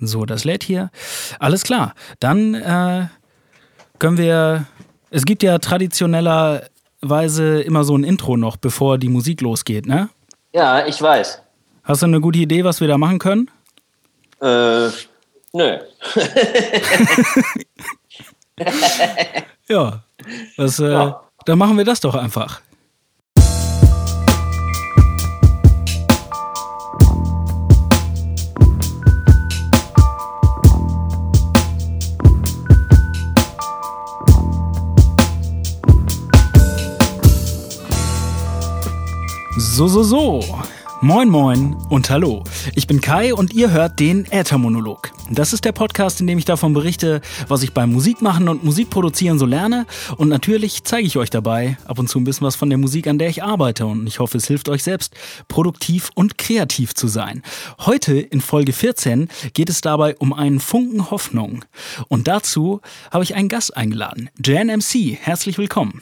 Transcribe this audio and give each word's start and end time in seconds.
So, 0.00 0.24
das 0.24 0.44
lädt 0.44 0.64
hier. 0.64 0.90
Alles 1.38 1.62
klar. 1.62 1.94
Dann 2.20 2.54
äh, 2.54 3.06
können 3.98 4.18
wir. 4.18 4.66
Es 5.10 5.24
gibt 5.24 5.42
ja 5.42 5.58
traditionellerweise 5.58 7.60
immer 7.62 7.84
so 7.84 7.96
ein 7.96 8.04
Intro 8.04 8.36
noch, 8.36 8.56
bevor 8.56 8.98
die 8.98 9.08
Musik 9.08 9.40
losgeht, 9.40 9.86
ne? 9.86 10.08
Ja, 10.52 10.86
ich 10.86 11.00
weiß. 11.00 11.40
Hast 11.84 12.02
du 12.02 12.06
eine 12.06 12.20
gute 12.20 12.38
Idee, 12.38 12.64
was 12.64 12.80
wir 12.80 12.88
da 12.88 12.98
machen 12.98 13.18
können? 13.18 13.50
Äh, 14.40 14.88
nö. 15.52 15.78
ja. 19.68 20.02
Was, 20.56 20.78
äh, 20.80 20.90
ja. 20.90 21.20
Dann 21.44 21.58
machen 21.58 21.76
wir 21.76 21.84
das 21.84 22.00
doch 22.00 22.14
einfach. 22.14 22.62
So, 39.74 39.88
so, 39.88 40.04
so. 40.04 40.40
Moin, 41.00 41.28
moin 41.28 41.74
und 41.88 42.08
hallo. 42.08 42.44
Ich 42.76 42.86
bin 42.86 43.00
Kai 43.00 43.34
und 43.34 43.52
ihr 43.54 43.72
hört 43.72 43.98
den 43.98 44.24
Äthermonolog. 44.30 45.10
Das 45.32 45.52
ist 45.52 45.64
der 45.64 45.72
Podcast, 45.72 46.20
in 46.20 46.28
dem 46.28 46.38
ich 46.38 46.44
davon 46.44 46.74
berichte, 46.74 47.20
was 47.48 47.64
ich 47.64 47.72
beim 47.72 47.92
Musikmachen 47.92 48.48
und 48.48 48.62
Musikproduzieren 48.62 49.36
so 49.36 49.46
lerne. 49.46 49.86
Und 50.16 50.28
natürlich 50.28 50.84
zeige 50.84 51.08
ich 51.08 51.16
euch 51.16 51.28
dabei 51.28 51.76
ab 51.86 51.98
und 51.98 52.08
zu 52.08 52.20
ein 52.20 52.24
bisschen 52.24 52.46
was 52.46 52.54
von 52.54 52.68
der 52.68 52.78
Musik, 52.78 53.08
an 53.08 53.18
der 53.18 53.28
ich 53.28 53.42
arbeite. 53.42 53.84
Und 53.84 54.06
ich 54.06 54.20
hoffe, 54.20 54.38
es 54.38 54.46
hilft 54.46 54.68
euch 54.68 54.84
selbst, 54.84 55.16
produktiv 55.48 56.10
und 56.14 56.38
kreativ 56.38 56.94
zu 56.94 57.08
sein. 57.08 57.42
Heute 57.80 58.20
in 58.20 58.40
Folge 58.40 58.72
14 58.72 59.26
geht 59.54 59.70
es 59.70 59.80
dabei 59.80 60.14
um 60.18 60.32
einen 60.32 60.60
Funken 60.60 61.10
Hoffnung. 61.10 61.64
Und 62.06 62.28
dazu 62.28 62.80
habe 63.10 63.24
ich 63.24 63.34
einen 63.34 63.48
Gast 63.48 63.76
eingeladen. 63.76 64.30
Jan 64.38 64.68
MC, 64.68 65.18
herzlich 65.20 65.58
willkommen. 65.58 66.00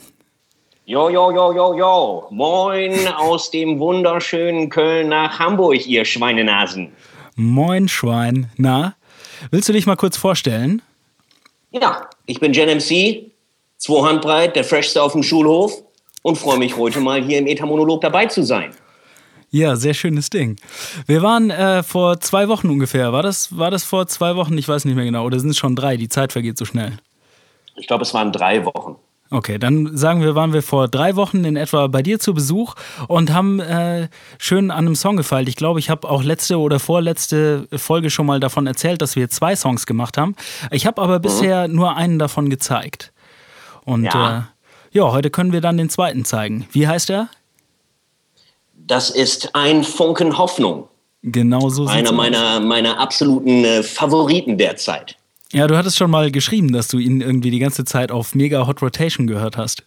Jo, 0.85 1.07
jo, 1.07 1.31
jo, 1.31 1.53
jo, 1.53 1.73
jo. 1.77 2.27
Moin 2.29 3.07
aus 3.07 3.49
dem 3.49 3.79
wunderschönen 3.79 4.69
Köln 4.69 5.07
nach 5.07 5.39
Hamburg, 5.39 5.87
ihr 5.87 6.03
Schweinenasen. 6.03 6.91
Moin, 7.37 7.87
Schwein. 7.87 8.51
Na, 8.57 8.93
willst 9.49 9.69
du 9.69 9.73
dich 9.73 9.85
mal 9.85 9.95
kurz 9.95 10.17
vorstellen? 10.17 10.81
Ja, 11.71 12.09
ich 12.25 12.41
bin 12.41 12.51
Jen 12.51 12.67
MC, 12.67 13.31
zwei 13.77 14.09
Handbreit, 14.09 14.57
der 14.57 14.65
Freshste 14.65 15.01
auf 15.01 15.13
dem 15.13 15.23
Schulhof 15.23 15.71
und 16.21 16.37
freue 16.37 16.57
mich 16.57 16.75
heute 16.75 16.99
mal 16.99 17.23
hier 17.23 17.39
im 17.39 17.47
Ethermonolog 17.47 18.01
dabei 18.01 18.25
zu 18.25 18.43
sein. 18.43 18.75
Ja, 19.51 19.77
sehr 19.77 19.93
schönes 19.93 20.29
Ding. 20.29 20.57
Wir 21.07 21.21
waren 21.21 21.49
äh, 21.49 21.81
vor 21.83 22.19
zwei 22.19 22.49
Wochen 22.49 22.69
ungefähr. 22.69 23.13
War 23.13 23.23
das, 23.23 23.57
war 23.57 23.71
das 23.71 23.85
vor 23.85 24.07
zwei 24.07 24.35
Wochen? 24.35 24.57
Ich 24.57 24.67
weiß 24.67 24.83
nicht 24.83 24.95
mehr 24.95 25.05
genau. 25.05 25.23
Oder 25.25 25.39
sind 25.39 25.51
es 25.51 25.57
schon 25.57 25.77
drei? 25.77 25.95
Die 25.95 26.09
Zeit 26.09 26.33
vergeht 26.33 26.57
so 26.57 26.65
schnell. 26.65 26.97
Ich 27.77 27.87
glaube, 27.87 28.03
es 28.03 28.13
waren 28.13 28.33
drei 28.33 28.65
Wochen. 28.65 28.97
Okay, 29.33 29.57
dann 29.57 29.97
sagen 29.97 30.21
wir, 30.21 30.35
waren 30.35 30.53
wir 30.53 30.61
vor 30.61 30.87
drei 30.87 31.15
Wochen 31.15 31.43
in 31.43 31.55
etwa 31.55 31.87
bei 31.87 32.03
dir 32.03 32.19
zu 32.19 32.35
Besuch 32.35 32.75
und 33.07 33.33
haben 33.33 33.59
äh, 33.59 34.07
schön 34.37 34.69
an 34.69 34.85
einem 34.85 34.95
Song 34.95 35.17
gefeilt. 35.17 35.49
Ich 35.49 35.55
glaube, 35.55 35.79
ich 35.79 35.89
habe 35.89 36.07
auch 36.07 36.21
letzte 36.21 36.59
oder 36.59 36.79
vorletzte 36.79 37.67
Folge 37.75 38.11
schon 38.11 38.27
mal 38.27 38.39
davon 38.39 38.67
erzählt, 38.67 39.01
dass 39.01 39.15
wir 39.15 39.31
zwei 39.31 39.55
Songs 39.55 39.87
gemacht 39.87 40.19
haben. 40.19 40.35
Ich 40.69 40.85
habe 40.85 41.01
aber 41.01 41.17
mhm. 41.17 41.23
bisher 41.23 41.67
nur 41.67 41.95
einen 41.95 42.19
davon 42.19 42.51
gezeigt. 42.51 43.11
Und 43.85 44.03
ja. 44.03 44.37
Äh, 44.37 44.41
ja, 44.91 45.11
heute 45.11 45.31
können 45.31 45.51
wir 45.51 45.61
dann 45.61 45.77
den 45.77 45.89
zweiten 45.89 46.25
zeigen. 46.25 46.67
Wie 46.71 46.87
heißt 46.87 47.09
er? 47.09 47.27
Das 48.75 49.09
ist 49.09 49.55
ein 49.55 49.83
Funken 49.83 50.37
Hoffnung. 50.37 50.89
Genau 51.23 51.69
so. 51.69 51.87
Einer 51.87 52.11
meiner, 52.11 52.59
meiner 52.59 52.99
absoluten 52.99 53.65
äh, 53.65 53.81
Favoriten 53.81 54.59
derzeit. 54.59 55.17
Ja, 55.53 55.67
du 55.67 55.77
hattest 55.77 55.97
schon 55.97 56.09
mal 56.09 56.31
geschrieben, 56.31 56.73
dass 56.73 56.87
du 56.87 56.97
ihn 56.97 57.21
irgendwie 57.21 57.51
die 57.51 57.59
ganze 57.59 57.85
Zeit 57.85 58.11
auf 58.11 58.33
Mega 58.33 58.65
Hot 58.65 58.81
Rotation 58.81 59.27
gehört 59.27 59.55
hast. 59.55 59.83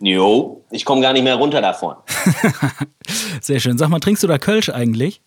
Jo, 0.00 0.64
ich 0.70 0.86
komme 0.86 1.02
gar 1.02 1.12
nicht 1.12 1.24
mehr 1.24 1.34
runter 1.34 1.60
davon. 1.60 1.96
Sehr 3.42 3.60
schön. 3.60 3.76
Sag 3.76 3.90
mal, 3.90 4.00
trinkst 4.00 4.22
du 4.22 4.26
da 4.26 4.38
Kölsch 4.38 4.70
eigentlich? 4.70 5.20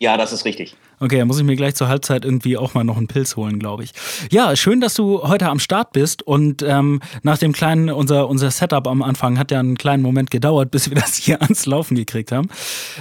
Ja, 0.00 0.16
das 0.16 0.32
ist 0.32 0.44
richtig. 0.44 0.76
Okay, 1.00 1.18
dann 1.18 1.28
muss 1.28 1.38
ich 1.38 1.44
mir 1.44 1.54
gleich 1.54 1.76
zur 1.76 1.88
Halbzeit 1.88 2.24
irgendwie 2.24 2.56
auch 2.56 2.74
mal 2.74 2.82
noch 2.82 2.96
einen 2.96 3.06
Pilz 3.06 3.36
holen, 3.36 3.60
glaube 3.60 3.84
ich. 3.84 3.92
Ja, 4.32 4.56
schön, 4.56 4.80
dass 4.80 4.94
du 4.94 5.22
heute 5.22 5.48
am 5.48 5.60
Start 5.60 5.92
bist 5.92 6.22
und 6.22 6.62
ähm, 6.62 7.00
nach 7.22 7.38
dem 7.38 7.52
kleinen, 7.52 7.88
unser, 7.90 8.28
unser 8.28 8.50
Setup 8.50 8.86
am 8.88 9.02
Anfang 9.02 9.38
hat 9.38 9.52
ja 9.52 9.60
einen 9.60 9.78
kleinen 9.78 10.02
Moment 10.02 10.30
gedauert, 10.30 10.70
bis 10.72 10.90
wir 10.90 10.96
das 10.96 11.14
hier 11.14 11.40
ans 11.40 11.66
Laufen 11.66 11.94
gekriegt 11.94 12.32
haben. 12.32 12.48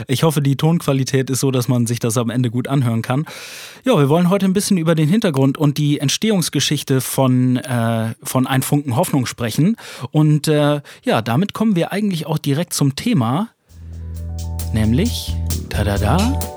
Ich 0.07 0.23
hoffe, 0.23 0.41
die 0.41 0.55
Tonqualität 0.55 1.29
ist 1.29 1.39
so, 1.39 1.49
dass 1.49 1.67
man 1.67 1.87
sich 1.87 1.99
das 1.99 2.17
am 2.17 2.29
Ende 2.29 2.51
gut 2.51 2.67
anhören 2.67 3.01
kann. 3.01 3.25
Ja, 3.83 3.97
wir 3.97 4.09
wollen 4.09 4.29
heute 4.29 4.45
ein 4.45 4.53
bisschen 4.53 4.77
über 4.77 4.93
den 4.93 5.09
Hintergrund 5.09 5.57
und 5.57 5.77
die 5.77 5.99
Entstehungsgeschichte 5.99 7.01
von, 7.01 7.57
äh, 7.57 8.13
von 8.21 8.45
Ein 8.45 8.61
Funken 8.61 8.95
Hoffnung 8.95 9.25
sprechen. 9.25 9.75
Und 10.11 10.47
äh, 10.47 10.81
ja, 11.03 11.21
damit 11.21 11.53
kommen 11.53 11.75
wir 11.75 11.91
eigentlich 11.91 12.27
auch 12.27 12.37
direkt 12.37 12.73
zum 12.73 12.95
Thema, 12.95 13.49
nämlich, 14.73 15.35
da 15.69 15.83
da 15.83 15.97
da, 15.97 16.56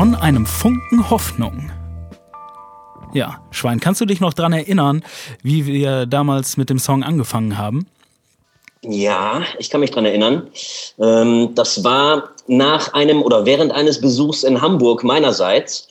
von 0.00 0.14
einem 0.14 0.46
Funken 0.46 1.10
Hoffnung. 1.10 1.70
Ja, 3.12 3.42
Schwein, 3.50 3.80
kannst 3.80 4.00
du 4.00 4.06
dich 4.06 4.20
noch 4.20 4.32
daran 4.32 4.52
erinnern, 4.52 5.02
wie 5.42 5.66
wir 5.66 6.06
damals 6.06 6.56
mit 6.56 6.70
dem 6.70 6.78
Song 6.78 7.02
angefangen 7.02 7.58
haben? 7.58 7.86
Ja, 8.82 9.42
ich 9.58 9.68
kann 9.68 9.80
mich 9.80 9.90
daran 9.90 10.06
erinnern. 10.06 10.48
Ähm, 10.98 11.54
das 11.54 11.84
war 11.84 12.30
nach 12.46 12.94
einem 12.94 13.20
oder 13.20 13.44
während 13.44 13.72
eines 13.72 14.00
Besuchs 14.00 14.42
in 14.42 14.62
Hamburg 14.62 15.04
meinerseits. 15.04 15.88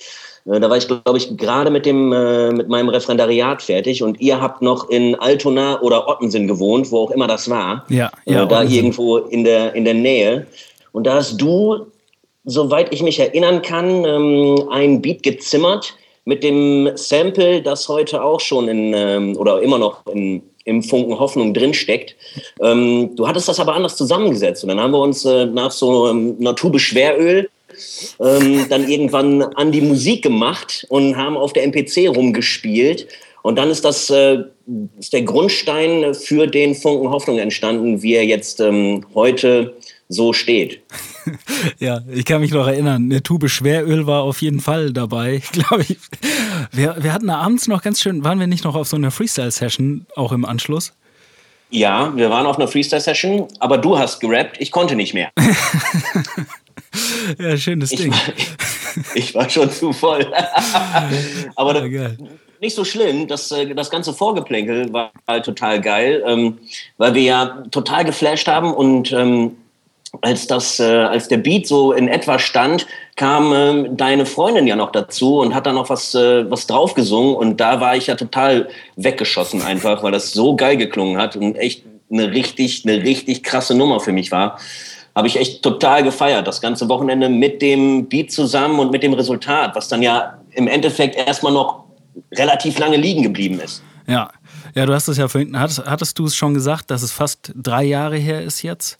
Äh, 0.49 0.59
da 0.59 0.69
war 0.69 0.77
ich, 0.77 0.87
glaube 0.87 1.17
ich, 1.17 1.37
gerade 1.37 1.69
mit, 1.69 1.85
dem, 1.85 2.11
äh, 2.11 2.51
mit 2.51 2.67
meinem 2.69 2.89
Referendariat 2.89 3.61
fertig 3.61 4.03
und 4.03 4.19
ihr 4.19 4.41
habt 4.41 4.61
noch 4.61 4.89
in 4.89 5.15
Altona 5.15 5.81
oder 5.81 6.07
Ottensen 6.07 6.47
gewohnt, 6.47 6.91
wo 6.91 7.03
auch 7.03 7.11
immer 7.11 7.27
das 7.27 7.49
war. 7.49 7.85
Ja, 7.89 8.11
ja. 8.25 8.43
Äh, 8.43 8.47
da 8.47 8.57
Ottensen. 8.57 8.75
irgendwo 8.75 9.17
in 9.17 9.43
der, 9.43 9.73
in 9.75 9.85
der 9.85 9.93
Nähe. 9.93 10.47
Und 10.91 11.05
da 11.05 11.15
hast 11.15 11.39
du, 11.39 11.87
soweit 12.45 12.93
ich 12.93 13.03
mich 13.03 13.19
erinnern 13.19 13.61
kann, 13.61 14.05
ähm, 14.05 14.69
ein 14.71 15.01
Beat 15.01 15.23
gezimmert 15.23 15.93
mit 16.25 16.43
dem 16.43 16.89
Sample, 16.95 17.61
das 17.61 17.87
heute 17.87 18.23
auch 18.23 18.39
schon 18.39 18.67
in, 18.67 18.93
ähm, 18.93 19.37
oder 19.37 19.61
immer 19.61 19.77
noch 19.77 20.05
in, 20.07 20.41
im 20.65 20.83
Funken 20.83 21.17
Hoffnung 21.17 21.53
drinsteckt. 21.53 22.15
Ähm, 22.61 23.15
du 23.15 23.27
hattest 23.27 23.47
das 23.47 23.59
aber 23.59 23.75
anders 23.75 23.95
zusammengesetzt. 23.95 24.63
Und 24.63 24.69
dann 24.69 24.79
haben 24.79 24.91
wir 24.91 24.99
uns 24.99 25.25
äh, 25.25 25.45
nach 25.45 25.71
so 25.71 26.07
ähm, 26.07 26.37
einer 26.39 26.55
Tube 26.55 26.79
Schweröl 26.79 27.49
ähm, 28.19 28.65
dann 28.69 28.87
irgendwann 28.89 29.41
an 29.41 29.71
die 29.71 29.81
Musik 29.81 30.23
gemacht 30.23 30.85
und 30.89 31.15
haben 31.15 31.37
auf 31.37 31.53
der 31.53 31.63
MPC 31.63 32.09
rumgespielt. 32.09 33.07
Und 33.41 33.55
dann 33.55 33.69
ist 33.69 33.85
das 33.85 34.09
äh, 34.09 34.43
ist 34.99 35.13
der 35.13 35.23
Grundstein 35.23 36.13
für 36.13 36.47
den 36.47 36.75
Funken 36.75 37.09
Hoffnung 37.09 37.39
entstanden, 37.39 38.01
wie 38.01 38.13
er 38.13 38.25
jetzt 38.25 38.59
ähm, 38.59 39.05
heute 39.15 39.75
so 40.09 40.33
steht. 40.33 40.81
ja, 41.79 42.01
ich 42.11 42.25
kann 42.25 42.41
mich 42.41 42.51
noch 42.51 42.67
erinnern, 42.67 43.03
eine 43.05 43.21
Tube 43.21 43.49
Schweröl 43.49 44.07
war 44.07 44.23
auf 44.23 44.41
jeden 44.41 44.59
Fall 44.59 44.91
dabei, 44.91 45.41
glaube 45.51 45.83
ich. 45.87 45.97
Wir, 46.71 46.97
wir 46.99 47.13
hatten 47.13 47.29
abends 47.29 47.67
noch 47.67 47.81
ganz 47.81 48.01
schön, 48.01 48.23
waren 48.23 48.39
wir 48.39 48.47
nicht 48.47 48.63
noch 48.63 48.75
auf 48.75 48.87
so 48.87 48.97
einer 48.97 49.11
Freestyle-Session 49.11 50.07
auch 50.15 50.31
im 50.31 50.45
Anschluss? 50.45 50.93
Ja, 51.69 52.11
wir 52.15 52.31
waren 52.31 52.47
auf 52.47 52.57
einer 52.57 52.67
Freestyle-Session, 52.67 53.47
aber 53.59 53.77
du 53.77 53.97
hast 53.97 54.19
gerappt, 54.19 54.57
ich 54.59 54.71
konnte 54.71 54.95
nicht 54.95 55.13
mehr. 55.13 55.29
ja, 57.39 57.57
schönes 57.57 57.89
Ding. 57.89 58.13
Ich, 58.35 59.15
ich 59.15 59.35
war 59.35 59.49
schon 59.49 59.69
zu 59.71 59.93
voll. 59.93 60.31
aber 61.55 61.85
ja, 61.85 62.11
nicht 62.61 62.75
so 62.75 62.83
schlimm. 62.83 63.27
Das, 63.27 63.51
äh, 63.51 63.73
das 63.73 63.89
ganze 63.89 64.13
Vorgeplänkel 64.13 64.91
war 64.91 65.11
halt 65.27 65.45
total 65.45 65.81
geil, 65.81 66.23
ähm, 66.25 66.57
weil 66.97 67.13
wir 67.13 67.21
ja 67.21 67.45
total 67.71 68.05
geflasht 68.05 68.47
haben 68.47 68.73
und 68.73 69.11
ähm, 69.11 69.55
als 70.21 70.47
das, 70.47 70.79
äh, 70.79 70.83
als 70.83 71.27
der 71.27 71.37
Beat 71.37 71.67
so 71.67 71.93
in 71.93 72.07
etwa 72.07 72.39
stand, 72.39 72.87
kam 73.15 73.53
äh, 73.53 73.89
deine 73.91 74.25
Freundin 74.25 74.65
ja 74.65 74.75
noch 74.75 74.91
dazu 74.91 75.39
und 75.39 75.53
hat 75.53 75.67
da 75.67 75.73
noch 75.73 75.89
was, 75.89 76.15
äh, 76.15 76.49
was 76.49 76.65
drauf 76.67 76.95
gesungen 76.95 77.35
und 77.35 77.57
da 77.57 77.79
war 77.79 77.95
ich 77.95 78.07
ja 78.07 78.15
total 78.15 78.69
weggeschossen 78.95 79.61
einfach, 79.61 80.01
weil 80.01 80.11
das 80.11 80.31
so 80.31 80.55
geil 80.55 80.77
geklungen 80.77 81.17
hat 81.17 81.35
und 81.35 81.55
echt 81.55 81.83
eine 82.11 82.31
richtig, 82.31 82.83
eine 82.85 83.03
richtig 83.03 83.43
krasse 83.43 83.75
Nummer 83.75 83.99
für 83.99 84.11
mich 84.11 84.31
war. 84.31 84.59
Habe 85.15 85.27
ich 85.27 85.37
echt 85.37 85.63
total 85.63 86.03
gefeiert, 86.03 86.47
das 86.47 86.61
ganze 86.61 86.87
Wochenende 86.87 87.29
mit 87.29 87.61
dem 87.61 88.07
Beat 88.07 88.31
zusammen 88.31 88.79
und 88.79 88.91
mit 88.91 89.03
dem 89.03 89.13
Resultat, 89.13 89.75
was 89.75 89.87
dann 89.87 90.01
ja 90.01 90.39
im 90.51 90.67
Endeffekt 90.67 91.15
erstmal 91.15 91.53
noch 91.53 91.85
relativ 92.33 92.77
lange 92.79 92.97
liegen 92.97 93.23
geblieben 93.23 93.59
ist. 93.59 93.83
Ja, 94.07 94.29
ja, 94.75 94.85
du 94.85 94.93
hast 94.93 95.07
es 95.07 95.17
ja 95.17 95.27
vorhin, 95.27 95.59
hattest, 95.59 95.85
hattest 95.85 96.17
du 96.19 96.25
es 96.25 96.35
schon 96.35 96.53
gesagt, 96.53 96.91
dass 96.91 97.01
es 97.01 97.11
fast 97.11 97.51
drei 97.55 97.83
Jahre 97.83 98.17
her 98.17 98.41
ist 98.41 98.61
jetzt? 98.61 98.99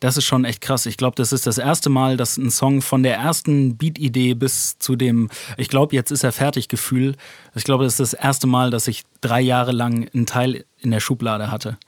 Das 0.00 0.16
ist 0.16 0.26
schon 0.26 0.44
echt 0.44 0.60
krass. 0.60 0.86
Ich 0.86 0.96
glaube, 0.96 1.16
das 1.16 1.32
ist 1.32 1.46
das 1.46 1.58
erste 1.58 1.90
Mal, 1.90 2.16
dass 2.16 2.36
ein 2.36 2.50
Song 2.50 2.82
von 2.82 3.02
der 3.02 3.16
ersten 3.16 3.76
Beat-Idee 3.76 4.34
bis 4.34 4.78
zu 4.78 4.94
dem, 4.94 5.28
ich 5.56 5.68
glaube, 5.68 5.96
jetzt 5.96 6.12
ist 6.12 6.22
er 6.22 6.30
fertig 6.30 6.68
Gefühl. 6.68 7.16
Ich 7.56 7.64
glaube, 7.64 7.82
das 7.82 7.98
ist 7.98 8.12
das 8.12 8.14
erste 8.14 8.46
Mal, 8.46 8.70
dass 8.70 8.86
ich 8.86 9.02
drei 9.20 9.40
Jahre 9.40 9.72
lang 9.72 10.08
einen 10.14 10.26
Teil 10.26 10.64
in 10.78 10.92
der 10.92 11.00
Schublade 11.00 11.50
hatte. 11.50 11.78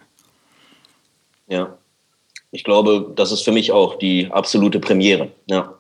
Ja. 1.47 1.77
Ich 2.53 2.65
glaube, 2.65 3.13
das 3.15 3.33
ist 3.33 3.43
für 3.43 3.53
mich 3.53 3.73
auch 3.73 3.99
die 3.99 4.29
absolute 4.31 4.81
Premiere. 4.81 5.31
Ja. 5.47 5.75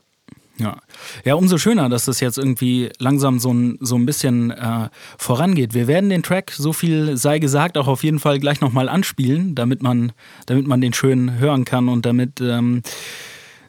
Ja. 0.59 0.77
ja, 1.25 1.37
umso 1.37 1.57
schöner, 1.57 1.89
dass 1.89 2.05
das 2.05 2.21
jetzt 2.21 2.37
irgendwie 2.37 2.91
langsam 2.99 3.39
so 3.39 3.51
ein, 3.51 3.79
so 3.81 3.97
ein 3.97 4.05
bisschen 4.05 4.51
äh, 4.51 4.91
vorangeht. 5.17 5.73
Wir 5.73 5.87
werden 5.87 6.11
den 6.11 6.23
Track, 6.23 6.53
so 6.55 6.75
viel 6.75 7.17
sei 7.17 7.39
gesagt, 7.39 7.79
auch 7.79 7.89
auf 7.89 8.05
jeden 8.05 8.19
Fall 8.19 8.39
gleich 8.39 8.61
nochmal 8.61 8.91
anspielen, 8.91 9.55
damit 9.55 9.83
man, 9.83 10.13
damit 10.45 10.67
man 10.67 10.83
den 10.83 10.93
schön 10.93 11.39
hören 11.39 11.65
kann 11.65 11.89
und 11.89 12.05
damit 12.05 12.43
ähm, 12.43 12.83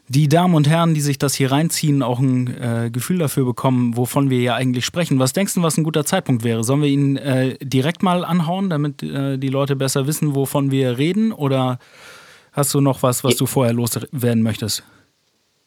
die 0.08 0.28
Damen 0.28 0.54
und 0.54 0.68
Herren, 0.68 0.92
die 0.92 1.00
sich 1.00 1.16
das 1.16 1.34
hier 1.34 1.50
reinziehen, 1.50 2.02
auch 2.02 2.18
ein 2.18 2.48
äh, 2.60 2.90
Gefühl 2.92 3.16
dafür 3.18 3.46
bekommen, 3.46 3.96
wovon 3.96 4.28
wir 4.28 4.40
ja 4.40 4.54
eigentlich 4.54 4.84
sprechen. 4.84 5.18
Was 5.18 5.32
denkst 5.32 5.54
du, 5.54 5.62
was 5.62 5.78
ein 5.78 5.84
guter 5.84 6.04
Zeitpunkt 6.04 6.44
wäre? 6.44 6.62
Sollen 6.62 6.82
wir 6.82 6.90
ihn 6.90 7.16
äh, 7.16 7.56
direkt 7.62 8.02
mal 8.02 8.22
anhauen, 8.22 8.68
damit 8.68 9.02
äh, 9.02 9.38
die 9.38 9.48
Leute 9.48 9.76
besser 9.76 10.06
wissen, 10.06 10.34
wovon 10.34 10.70
wir 10.70 10.98
reden? 10.98 11.32
Oder 11.32 11.78
hast 12.52 12.72
du 12.74 12.80
noch 12.80 13.02
was, 13.02 13.24
was 13.24 13.36
du 13.36 13.46
vorher 13.46 13.72
loswerden 13.72 14.42
möchtest? 14.42 14.82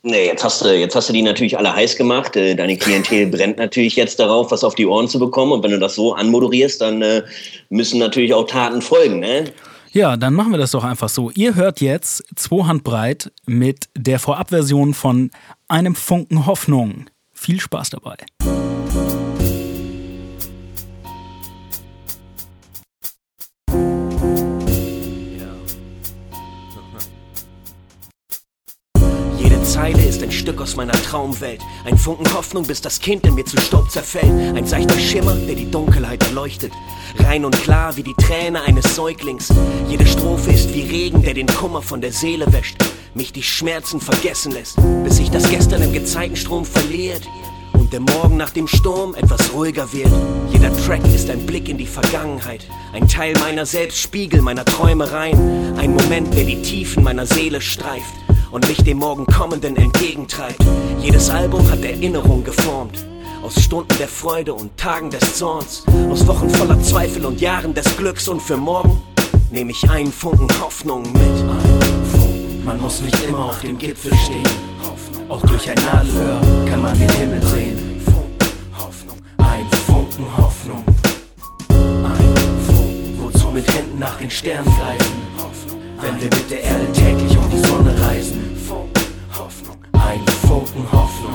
Nee, 0.08 0.28
jetzt 0.28 0.44
hast 0.44 0.64
du, 0.64 0.72
jetzt 0.72 0.96
hast 0.96 1.10
du 1.10 1.14
die 1.14 1.24
natürlich 1.24 1.58
alle 1.58 1.74
heiß 1.74 1.96
gemacht. 1.96 2.36
Äh, 2.36 2.56
deine 2.56 2.78
Klientel 2.78 3.26
brennt 3.32 3.58
natürlich 3.58 3.96
jetzt 3.96 4.20
darauf, 4.20 4.52
was 4.52 4.64
auf 4.64 4.76
die 4.76 4.86
Ohren 4.86 5.08
zu 5.08 5.18
bekommen. 5.18 5.52
Und 5.52 5.64
wenn 5.64 5.72
du 5.72 5.80
das 5.80 5.96
so 5.96 6.14
anmoderierst, 6.14 6.80
dann 6.80 7.02
äh, 7.02 7.24
müssen 7.70 7.98
natürlich 7.98 8.34
auch 8.34 8.46
Taten 8.46 8.84
folgen, 8.84 9.20
ne? 9.20 9.46
Ja, 9.94 10.16
dann 10.18 10.34
machen 10.34 10.52
wir 10.52 10.60
das 10.60 10.72
doch 10.72 10.84
einfach 10.84 11.10
so. 11.10 11.32
Ihr 11.32 11.56
hört 11.56 11.82
jetzt 11.82 12.24
zwei 12.36 12.66
Handbreit 12.66 13.32
mit 13.48 13.86
der 13.98 14.20
Vorabversion 14.20 14.94
von 14.94 15.32
einem 15.70 15.96
Funken 15.96 16.46
Hoffnung. 16.46 17.06
Viel 17.34 17.60
Spaß 17.60 17.92
dabei. 17.92 18.18
Ein 30.26 30.32
Stück 30.32 30.60
aus 30.60 30.76
meiner 30.76 30.94
Traumwelt. 30.94 31.62
Ein 31.86 32.00
Funken 32.00 32.34
Hoffnung, 32.34 32.66
bis 32.66 32.82
das 32.82 33.00
Kind 33.00 33.28
in 33.28 33.36
mir 33.36 33.46
zu 33.46 33.58
Staub 33.62 33.92
zerfällt. 33.92 34.56
Ein 34.56 34.66
seichter 34.66 34.98
Schimmer, 34.98 35.36
der 35.36 35.54
die 35.54 35.70
Dunkelheit 35.70 36.24
erleuchtet. 36.24 36.74
Rein 37.20 37.46
und 37.46 37.56
klar 37.62 37.96
wie 37.96 38.02
die 38.02 38.16
Träne 38.16 38.64
eines 38.64 38.96
Säuglings. 38.96 39.54
Jede 39.88 40.08
Strophe 40.08 40.52
ist 40.52 40.74
wie 40.74 40.82
Regen, 40.82 41.22
der 41.22 41.36
den 41.36 41.46
Kummer 41.46 41.84
von 41.84 42.02
der 42.02 42.12
Seele 42.12 42.52
wäscht. 42.52 42.76
Mich 43.14 43.34
die 43.34 43.44
Schmerzen 43.44 44.02
vergessen 44.02 44.52
lässt, 44.52 44.78
bis 45.04 45.18
sich 45.18 45.30
das 45.30 45.48
Gestern 45.48 45.84
im 45.84 45.94
Gezeitenstrom 45.94 46.66
verliert. 46.66 47.22
Und 47.74 47.94
der 47.94 48.00
Morgen 48.00 48.38
nach 48.38 48.50
dem 48.50 48.68
Sturm 48.68 49.14
etwas 49.14 49.54
ruhiger 49.54 49.94
wird. 49.94 50.12
Jeder 50.52 50.76
Track 50.76 51.06
ist 51.14 51.30
ein 51.30 51.46
Blick 51.46 51.70
in 51.70 51.78
die 51.78 51.86
Vergangenheit. 51.86 52.66
Ein 52.94 53.08
Teil 53.08 53.34
meiner 53.42 53.68
selbst, 53.68 54.00
Spiegel 54.00 54.42
meiner 54.42 54.66
Träumereien. 54.66 55.78
Ein 55.78 55.94
Moment, 55.94 56.34
der 56.34 56.46
die 56.46 56.64
Tiefen 56.64 57.04
meiner 57.04 57.28
Seele 57.28 57.62
streift 57.62 58.25
und 58.52 58.68
mich 58.68 58.84
dem 58.84 59.00
Morgen 59.00 59.26
kommenden 59.26 59.76
entgegentreibt. 59.76 60.60
Jedes 61.02 61.30
Album 61.30 61.70
hat 61.70 61.84
Erinnerung 61.84 62.44
geformt. 62.44 63.06
Aus 63.44 63.62
Stunden 63.62 63.96
der 64.00 64.08
Freude 64.08 64.54
und 64.54 64.76
Tagen 64.78 65.10
des 65.10 65.36
Zorns. 65.36 65.84
Aus 66.10 66.26
Wochen 66.26 66.50
voller 66.50 66.82
Zweifel 66.82 67.26
und 67.26 67.42
Jahren 67.42 67.74
des 67.74 67.96
Glücks. 67.98 68.28
Und 68.28 68.42
für 68.42 68.58
morgen 68.58 69.02
nehme 69.52 69.72
ich 69.72 69.90
einen 69.90 70.12
Funken 70.12 70.48
Hoffnung 70.60 71.04
mit. 71.14 72.66
Man 72.66 72.82
muss 72.82 73.02
nicht 73.02 73.24
immer 73.24 73.46
auf 73.46 73.62
dem 73.62 73.78
Gipfel 73.78 74.14
stehen. 74.16 74.44
Auch 75.30 75.42
durch 75.42 75.70
ein 75.70 75.76
Nadelöhr 75.76 76.42
kann 76.68 76.82
man 76.82 76.98
den 76.98 77.10
Himmel 77.10 77.42
sehen. 77.44 78.02
Ein 79.38 79.66
Funken 79.86 80.26
Hoffnung. 80.38 80.84
Ein 81.70 82.36
Funken, 82.66 83.20
wozu 83.20 83.48
mit 83.52 83.68
Händen 83.68 84.00
nach 84.00 84.18
den 84.18 84.30
Sternen 84.32 84.66
greifen. 84.66 85.35
Wenn 86.06 86.22
wir 86.22 86.30
mit 86.30 86.52
der 86.52 86.62
Erde 86.62 86.92
täglich 86.94 87.36
um 87.36 87.50
die 87.50 87.68
Sonne 87.68 88.00
reisen. 88.00 88.56
Ein 89.94 90.24
Funken 90.48 90.92
Hoffnung. 90.92 91.35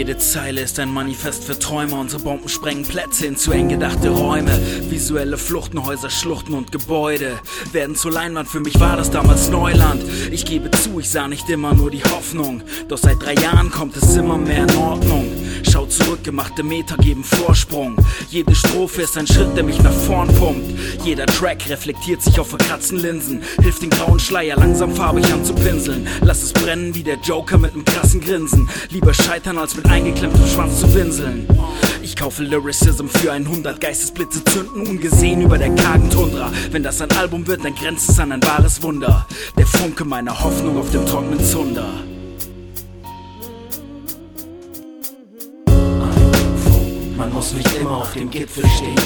Jede 0.00 0.16
Zeile 0.16 0.62
ist 0.62 0.78
ein 0.78 0.90
Manifest 0.90 1.44
für 1.44 1.58
Träume. 1.58 1.94
Unsere 1.94 2.22
Bomben 2.22 2.48
sprengen 2.48 2.84
Plätze 2.84 3.26
in 3.26 3.36
zu 3.36 3.52
eng 3.52 3.68
gedachte 3.68 4.08
Räume. 4.08 4.58
Visuelle 4.88 5.36
Fluchtenhäuser, 5.36 6.08
Schluchten 6.08 6.54
und 6.54 6.72
Gebäude 6.72 7.38
werden 7.72 7.94
zur 7.94 8.10
Leinwand. 8.10 8.48
Für 8.48 8.60
mich 8.60 8.80
war 8.80 8.96
das 8.96 9.10
damals 9.10 9.50
Neuland. 9.50 10.02
Ich 10.30 10.46
gebe 10.46 10.70
zu, 10.70 11.00
ich 11.00 11.10
sah 11.10 11.28
nicht 11.28 11.50
immer 11.50 11.74
nur 11.74 11.90
die 11.90 12.02
Hoffnung. 12.02 12.62
Doch 12.88 12.96
seit 12.96 13.22
drei 13.22 13.34
Jahren 13.34 13.70
kommt 13.70 13.94
es 13.94 14.16
immer 14.16 14.38
mehr 14.38 14.62
in 14.62 14.74
Ordnung. 14.76 15.30
Schau 15.70 15.84
zurück, 15.84 16.24
gemachte 16.24 16.62
Meter 16.62 16.96
geben 16.96 17.22
Vorsprung. 17.22 17.94
Jede 18.30 18.54
Strophe 18.54 19.02
ist 19.02 19.18
ein 19.18 19.26
Schritt, 19.26 19.54
der 19.54 19.64
mich 19.64 19.82
nach 19.82 19.92
vorn 19.92 20.28
pumpt. 20.36 20.78
Jeder 21.04 21.26
Track 21.26 21.68
reflektiert 21.68 22.22
sich 22.22 22.40
auf 22.40 22.48
verkratzten 22.48 22.98
Linsen. 22.98 23.42
Hilft 23.60 23.82
den 23.82 23.90
grauen 23.90 24.18
Schleier 24.18 24.56
langsam 24.56 24.96
farbig 24.96 25.30
anzupinseln. 25.30 26.08
Lass 26.22 26.42
es 26.42 26.54
brennen 26.54 26.94
wie 26.94 27.02
der 27.02 27.18
Joker 27.18 27.58
mit 27.58 27.76
nem 27.76 27.84
krassen 27.84 28.22
Grinsen. 28.22 28.70
Lieber 28.88 29.12
scheitern 29.12 29.58
als 29.58 29.76
mit 29.76 29.89
eingeklemmtem 29.90 30.46
Schwanz 30.46 30.80
zu 30.80 30.94
winseln. 30.94 31.46
Ich 32.02 32.16
kaufe 32.16 32.42
Lyricism 32.42 33.06
für 33.06 33.32
100 33.32 33.80
Geistesblitze 33.80 34.42
zünden 34.44 34.86
ungesehen 34.86 35.42
über 35.42 35.58
der 35.58 35.74
kargen 35.74 36.08
Tundra. 36.10 36.50
Wenn 36.70 36.82
das 36.82 37.00
ein 37.02 37.10
Album 37.12 37.46
wird, 37.46 37.64
dann 37.64 37.74
grenzt 37.74 38.08
es 38.08 38.18
an 38.18 38.32
ein 38.32 38.42
wahres 38.42 38.82
Wunder. 38.82 39.26
Der 39.58 39.66
Funke 39.66 40.04
meiner 40.04 40.42
Hoffnung 40.42 40.78
auf 40.78 40.90
dem 40.90 41.04
trockenen 41.04 41.44
Zunder. 41.44 41.86
Man 47.16 47.32
muss 47.32 47.52
nicht 47.52 47.76
immer 47.76 47.98
auf 47.98 48.12
dem 48.14 48.30
Gipfel 48.30 48.64
stehen. 48.66 48.96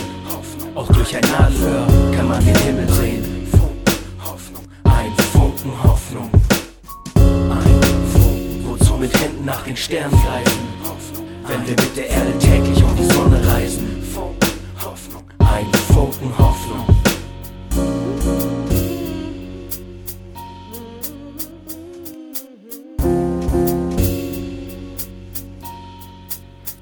Auch 0.74 0.88
durch 0.88 1.16
ein 1.16 1.22
Nadelöhr 1.30 1.86
kann 2.16 2.28
man 2.28 2.44
den 2.44 2.56
Himmel 2.56 2.88
sehen. 2.90 3.48
Ein 4.84 5.12
Funken 5.32 5.82
Hoffnung. 5.82 6.30
Ein 7.16 7.82
Funken, 8.12 8.64
wozu 8.66 8.94
mit 8.94 9.12
Händen 9.20 9.44
nach 9.44 9.62
den 9.62 9.76
Sternen 9.76 10.12
greifen. 10.12 10.73
Wenn 11.46 11.66
wir 11.66 11.70
mit 11.70 11.96
der 11.96 12.08
Erde 12.08 12.38
täglich 12.38 12.82
um 12.82 12.96
die 12.96 13.04
Sonne 13.04 13.46
reisen. 13.46 14.02
Ein 15.38 15.72
Funken 15.92 16.38
Hoffnung. 16.38 16.86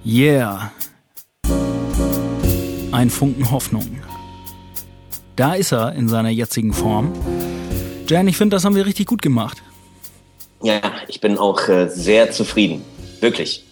Yeah 0.05 0.73
ein 2.93 3.11
Funken 3.11 3.51
Hoffnung. 3.51 3.99
Da 5.37 5.55
ist 5.55 5.73
er 5.73 5.95
in 5.95 6.09
seiner 6.09 6.29
jetzigen 6.29 6.73
Form. 6.73 7.13
Jan, 8.07 8.29
ich 8.29 8.37
finde, 8.37 8.57
das 8.57 8.65
haben 8.65 8.77
wir 8.77 8.87
richtig 8.87 9.07
gut 9.07 9.23
gemacht. 9.23 9.63
Ja, 10.63 10.81
ich 11.09 11.21
bin 11.21 11.39
auch 11.39 11.69
äh, 11.69 11.89
sehr 11.89 12.31
zufrieden. 12.31 12.85
Wirklich. 13.21 13.65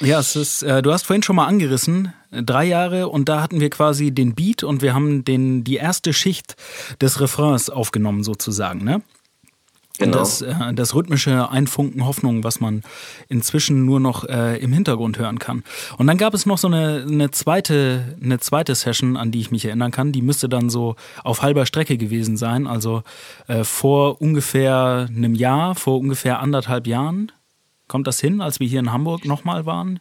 Ja, 0.00 0.20
es 0.20 0.36
ist, 0.36 0.62
äh, 0.62 0.82
du 0.82 0.92
hast 0.92 1.06
vorhin 1.06 1.22
schon 1.22 1.36
mal 1.36 1.46
angerissen, 1.46 2.12
drei 2.30 2.64
Jahre 2.64 3.08
und 3.08 3.28
da 3.28 3.42
hatten 3.42 3.60
wir 3.60 3.70
quasi 3.70 4.10
den 4.12 4.34
Beat 4.34 4.62
und 4.62 4.82
wir 4.82 4.94
haben 4.94 5.24
den, 5.24 5.64
die 5.64 5.76
erste 5.76 6.12
Schicht 6.12 6.56
des 7.00 7.20
Refrains 7.20 7.70
aufgenommen 7.70 8.22
sozusagen, 8.22 8.84
ne? 8.84 9.02
Genau. 9.98 10.18
Das, 10.18 10.42
äh, 10.42 10.72
das 10.74 10.94
rhythmische 10.94 11.50
Einfunken 11.50 12.06
Hoffnung, 12.06 12.44
was 12.44 12.60
man 12.60 12.82
inzwischen 13.28 13.84
nur 13.84 13.98
noch 13.98 14.24
äh, 14.24 14.56
im 14.58 14.72
Hintergrund 14.72 15.18
hören 15.18 15.40
kann. 15.40 15.64
Und 15.96 16.06
dann 16.06 16.16
gab 16.16 16.34
es 16.34 16.46
noch 16.46 16.56
so 16.56 16.68
eine, 16.68 17.04
eine, 17.08 17.32
zweite, 17.32 18.16
eine 18.22 18.38
zweite 18.38 18.76
Session, 18.76 19.16
an 19.16 19.32
die 19.32 19.40
ich 19.40 19.50
mich 19.50 19.64
erinnern 19.64 19.90
kann. 19.90 20.12
Die 20.12 20.22
müsste 20.22 20.48
dann 20.48 20.70
so 20.70 20.94
auf 21.24 21.42
halber 21.42 21.66
Strecke 21.66 21.98
gewesen 21.98 22.36
sein. 22.36 22.68
Also 22.68 23.02
äh, 23.48 23.64
vor 23.64 24.22
ungefähr 24.22 25.08
einem 25.08 25.34
Jahr, 25.34 25.74
vor 25.74 25.98
ungefähr 25.98 26.38
anderthalb 26.38 26.86
Jahren. 26.86 27.32
Kommt 27.88 28.06
das 28.06 28.20
hin, 28.20 28.40
als 28.40 28.60
wir 28.60 28.68
hier 28.68 28.80
in 28.80 28.92
Hamburg 28.92 29.24
nochmal 29.24 29.66
waren? 29.66 30.00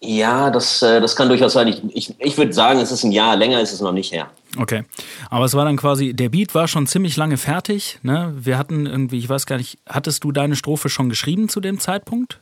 Ja, 0.00 0.50
das, 0.50 0.82
äh, 0.82 1.00
das 1.00 1.16
kann 1.16 1.28
durchaus 1.28 1.54
sein. 1.54 1.68
Ich, 1.68 1.82
ich, 1.94 2.14
ich 2.18 2.36
würde 2.36 2.52
sagen, 2.52 2.80
es 2.80 2.92
ist 2.92 3.04
ein 3.04 3.12
Jahr, 3.12 3.36
länger 3.36 3.60
ist 3.60 3.72
es 3.72 3.80
noch 3.80 3.92
nicht 3.92 4.12
her. 4.12 4.28
Okay. 4.58 4.82
Aber 5.30 5.44
es 5.44 5.54
war 5.54 5.64
dann 5.64 5.76
quasi, 5.76 6.12
der 6.12 6.28
Beat 6.28 6.54
war 6.54 6.68
schon 6.68 6.86
ziemlich 6.86 7.16
lange 7.16 7.36
fertig. 7.36 7.98
Ne? 8.02 8.32
Wir 8.36 8.58
hatten 8.58 8.86
irgendwie, 8.86 9.18
ich 9.18 9.28
weiß 9.28 9.46
gar 9.46 9.56
nicht, 9.56 9.78
hattest 9.88 10.24
du 10.24 10.32
deine 10.32 10.56
Strophe 10.56 10.88
schon 10.88 11.08
geschrieben 11.08 11.48
zu 11.48 11.60
dem 11.60 11.80
Zeitpunkt? 11.80 12.40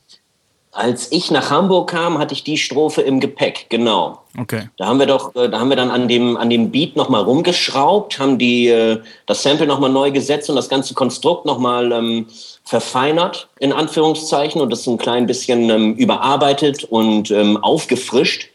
Als 0.74 1.12
ich 1.12 1.30
nach 1.30 1.50
Hamburg 1.50 1.90
kam, 1.90 2.16
hatte 2.16 2.32
ich 2.32 2.44
die 2.44 2.56
Strophe 2.56 3.02
im 3.02 3.20
Gepäck, 3.20 3.66
genau. 3.68 4.22
Okay. 4.40 4.70
Da 4.78 4.86
haben 4.86 4.98
wir 4.98 5.06
doch, 5.06 5.34
äh, 5.36 5.50
da 5.50 5.60
haben 5.60 5.68
wir 5.68 5.76
dann 5.76 5.90
an 5.90 6.08
dem, 6.08 6.38
an 6.38 6.48
dem 6.48 6.70
Beat 6.70 6.96
nochmal 6.96 7.22
rumgeschraubt, 7.22 8.18
haben 8.18 8.38
die, 8.38 8.68
äh, 8.68 8.98
das 9.26 9.42
Sample 9.42 9.66
nochmal 9.66 9.90
neu 9.90 10.10
gesetzt 10.10 10.48
und 10.48 10.56
das 10.56 10.70
ganze 10.70 10.94
Konstrukt 10.94 11.44
nochmal 11.44 11.92
ähm, 11.92 12.26
verfeinert, 12.64 13.48
in 13.58 13.74
Anführungszeichen, 13.74 14.62
und 14.62 14.70
das 14.70 14.84
so 14.84 14.92
ein 14.92 14.98
klein 14.98 15.26
bisschen 15.26 15.68
ähm, 15.68 15.94
überarbeitet 15.96 16.84
und 16.84 17.30
ähm, 17.30 17.62
aufgefrischt. 17.62 18.48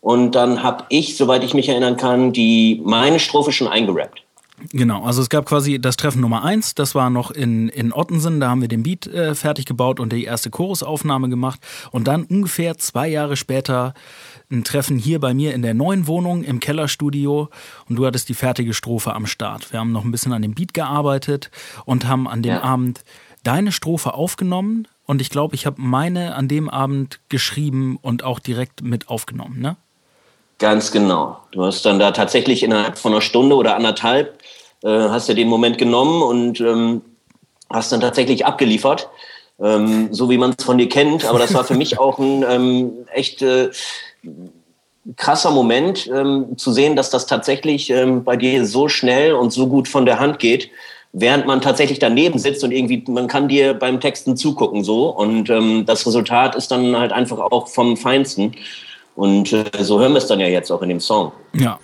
Und 0.00 0.32
dann 0.32 0.64
habe 0.64 0.86
ich, 0.88 1.16
soweit 1.16 1.44
ich 1.44 1.54
mich 1.54 1.68
erinnern 1.68 1.96
kann, 1.96 2.32
die 2.32 2.80
meine 2.84 3.20
Strophe 3.20 3.52
schon 3.52 3.68
eingerappt. 3.68 4.22
Genau, 4.72 5.04
also 5.04 5.22
es 5.22 5.30
gab 5.30 5.46
quasi 5.46 5.80
das 5.80 5.96
Treffen 5.96 6.20
Nummer 6.20 6.44
eins, 6.44 6.74
das 6.74 6.94
war 6.94 7.10
noch 7.10 7.30
in, 7.30 7.68
in 7.70 7.92
Ottensen, 7.92 8.40
da 8.40 8.50
haben 8.50 8.60
wir 8.60 8.68
den 8.68 8.82
Beat 8.82 9.06
äh, 9.06 9.34
fertig 9.34 9.64
gebaut 9.64 10.00
und 10.00 10.12
die 10.12 10.24
erste 10.24 10.50
Chorusaufnahme 10.50 11.28
gemacht. 11.28 11.60
Und 11.90 12.06
dann 12.06 12.24
ungefähr 12.24 12.76
zwei 12.76 13.08
Jahre 13.08 13.36
später 13.36 13.94
ein 14.50 14.64
Treffen 14.64 14.98
hier 14.98 15.20
bei 15.20 15.32
mir 15.32 15.54
in 15.54 15.62
der 15.62 15.74
neuen 15.74 16.06
Wohnung 16.06 16.42
im 16.44 16.60
Kellerstudio 16.60 17.48
und 17.88 17.96
du 17.96 18.06
hattest 18.06 18.28
die 18.28 18.34
fertige 18.34 18.74
Strophe 18.74 19.14
am 19.14 19.26
Start. 19.26 19.72
Wir 19.72 19.80
haben 19.80 19.92
noch 19.92 20.04
ein 20.04 20.10
bisschen 20.10 20.32
an 20.32 20.42
dem 20.42 20.54
Beat 20.54 20.74
gearbeitet 20.74 21.50
und 21.84 22.06
haben 22.06 22.28
an 22.28 22.42
dem 22.42 22.54
ja. 22.54 22.62
Abend 22.62 23.04
deine 23.42 23.72
Strophe 23.72 24.14
aufgenommen 24.14 24.86
und 25.06 25.20
ich 25.20 25.30
glaube, 25.30 25.54
ich 25.54 25.66
habe 25.66 25.80
meine 25.80 26.34
an 26.34 26.48
dem 26.48 26.68
Abend 26.68 27.20
geschrieben 27.28 27.96
und 28.00 28.22
auch 28.22 28.38
direkt 28.38 28.82
mit 28.82 29.08
aufgenommen, 29.08 29.60
ne? 29.60 29.76
Ganz 30.60 30.92
genau. 30.92 31.38
Du 31.52 31.64
hast 31.64 31.84
dann 31.86 31.98
da 31.98 32.12
tatsächlich 32.12 32.62
innerhalb 32.62 32.98
von 32.98 33.12
einer 33.12 33.22
Stunde 33.22 33.56
oder 33.56 33.74
anderthalb 33.76 34.38
äh, 34.84 34.88
hast 34.88 35.28
du 35.28 35.34
den 35.34 35.48
Moment 35.48 35.78
genommen 35.78 36.22
und 36.22 36.60
ähm, 36.60 37.00
hast 37.70 37.92
dann 37.92 38.00
tatsächlich 38.02 38.44
abgeliefert, 38.44 39.08
ähm, 39.58 40.08
so 40.12 40.28
wie 40.28 40.36
man 40.36 40.54
es 40.56 40.64
von 40.64 40.76
dir 40.76 40.88
kennt. 40.88 41.24
Aber 41.24 41.38
das 41.38 41.54
war 41.54 41.64
für 41.64 41.74
mich 41.74 41.98
auch 41.98 42.18
ein 42.18 42.44
ähm, 42.46 42.92
echt 43.12 43.40
äh, 43.40 43.70
krasser 45.16 45.50
Moment, 45.50 46.06
ähm, 46.14 46.58
zu 46.58 46.72
sehen, 46.72 46.94
dass 46.94 47.08
das 47.08 47.24
tatsächlich 47.24 47.88
ähm, 47.88 48.22
bei 48.22 48.36
dir 48.36 48.66
so 48.66 48.88
schnell 48.88 49.32
und 49.32 49.54
so 49.54 49.66
gut 49.66 49.88
von 49.88 50.04
der 50.04 50.20
Hand 50.20 50.38
geht, 50.40 50.70
während 51.12 51.46
man 51.46 51.62
tatsächlich 51.62 52.00
daneben 52.00 52.38
sitzt 52.38 52.62
und 52.64 52.72
irgendwie, 52.72 53.02
man 53.08 53.28
kann 53.28 53.48
dir 53.48 53.72
beim 53.72 53.98
Texten 53.98 54.36
zugucken 54.36 54.84
so. 54.84 55.08
Und 55.08 55.48
ähm, 55.48 55.86
das 55.86 56.06
Resultat 56.06 56.54
ist 56.54 56.70
dann 56.70 56.98
halt 56.98 57.12
einfach 57.12 57.38
auch 57.38 57.68
vom 57.68 57.96
Feinsten. 57.96 58.54
Und 59.14 59.52
äh, 59.52 59.64
so 59.80 60.00
hören 60.00 60.12
wir 60.12 60.18
es 60.18 60.26
dann 60.26 60.40
ja 60.40 60.46
jetzt 60.46 60.70
auch 60.70 60.82
in 60.82 60.88
dem 60.88 61.00
Song. 61.00 61.32
Ja. 61.52 61.78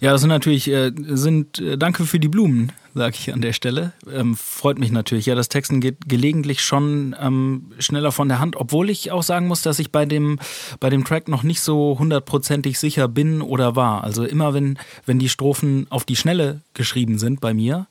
Ja, 0.00 0.12
das 0.12 0.20
sind 0.20 0.30
natürlich, 0.30 0.68
äh, 0.68 0.92
sind, 0.94 1.58
äh, 1.58 1.76
danke 1.76 2.04
für 2.04 2.20
die 2.20 2.28
Blumen, 2.28 2.70
sage 2.94 3.16
ich 3.18 3.32
an 3.32 3.40
der 3.40 3.52
Stelle. 3.52 3.92
Ähm, 4.12 4.36
freut 4.36 4.78
mich 4.78 4.92
natürlich. 4.92 5.26
Ja, 5.26 5.34
das 5.34 5.48
Texten 5.48 5.80
geht 5.80 6.08
gelegentlich 6.08 6.60
schon 6.60 7.16
ähm, 7.20 7.72
schneller 7.80 8.12
von 8.12 8.28
der 8.28 8.38
Hand, 8.38 8.54
obwohl 8.54 8.90
ich 8.90 9.10
auch 9.10 9.24
sagen 9.24 9.48
muss, 9.48 9.62
dass 9.62 9.80
ich 9.80 9.90
bei 9.90 10.06
dem, 10.06 10.38
bei 10.78 10.88
dem 10.88 11.04
Track 11.04 11.26
noch 11.26 11.42
nicht 11.42 11.60
so 11.60 11.96
hundertprozentig 11.98 12.78
sicher 12.78 13.08
bin 13.08 13.42
oder 13.42 13.74
war. 13.74 14.04
Also 14.04 14.24
immer 14.24 14.54
wenn, 14.54 14.78
wenn 15.04 15.18
die 15.18 15.28
Strophen 15.28 15.88
auf 15.90 16.04
die 16.04 16.16
Schnelle 16.16 16.60
geschrieben 16.74 17.18
sind 17.18 17.40
bei 17.40 17.52
mir, 17.52 17.88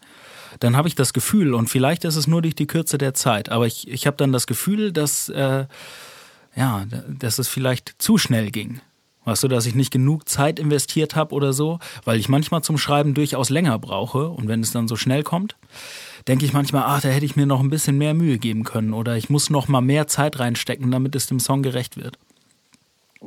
dann 0.62 0.77
habe 0.77 0.88
ich 0.88 0.96
das 0.96 1.12
Gefühl, 1.12 1.54
und 1.54 1.70
vielleicht 1.70 2.06
ist 2.06 2.16
es 2.16 2.25
nur 2.25 2.42
durch 2.42 2.56
die 2.56 2.68
Kürze 2.68 2.98
der 2.98 3.13
Zeit, 3.13 3.50
aber 3.50 3.68
ich, 3.68 3.88
ich 3.89 4.08
habe 4.08 4.18
dann 4.18 4.32
das 4.32 4.48
Gefühl, 4.48 4.94
dass 4.94 5.27
äh, 5.27 5.66
ja, 6.58 6.86
dass 7.08 7.40
es 7.40 7.48
vielleicht 7.48 7.96
zu 8.00 8.18
schnell 8.18 8.52
ging. 8.52 8.82
Weißt 9.26 9.44
du, 9.44 9.48
dass 9.50 9.66
ich 9.66 9.76
nicht 9.76 9.92
genug 9.92 10.28
Zeit 10.28 10.58
investiert 10.58 11.16
habe 11.16 11.36
oder 11.36 11.52
so, 11.52 11.80
weil 12.06 12.18
ich 12.18 12.30
manchmal 12.30 12.64
zum 12.64 12.78
Schreiben 12.78 13.14
durchaus 13.14 13.50
länger 13.50 13.78
brauche 13.78 14.30
und 14.30 14.48
wenn 14.48 14.62
es 14.62 14.72
dann 14.72 14.88
so 14.88 14.96
schnell 14.96 15.24
kommt, 15.24 15.58
denke 16.28 16.46
ich 16.46 16.54
manchmal, 16.54 16.84
ach, 16.86 17.02
da 17.02 17.10
hätte 17.10 17.26
ich 17.26 17.36
mir 17.36 17.46
noch 17.46 17.60
ein 17.60 17.70
bisschen 17.70 17.98
mehr 17.98 18.14
Mühe 18.14 18.38
geben 18.38 18.64
können 18.64 18.94
oder 18.94 19.18
ich 19.18 19.30
muss 19.30 19.50
noch 19.50 19.68
mal 19.68 19.82
mehr 19.82 20.08
Zeit 20.08 20.40
reinstecken, 20.40 20.92
damit 20.92 21.14
es 21.14 21.28
dem 21.28 21.40
Song 21.40 21.62
gerecht 21.62 21.98
wird. 21.98 22.18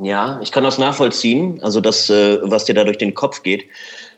Ja, 0.00 0.40
ich 0.40 0.52
kann 0.52 0.64
das 0.64 0.78
nachvollziehen, 0.78 1.62
also 1.62 1.80
das, 1.80 2.08
äh, 2.08 2.38
was 2.42 2.64
dir 2.64 2.74
da 2.74 2.84
durch 2.84 2.98
den 2.98 3.14
Kopf 3.14 3.42
geht. 3.42 3.66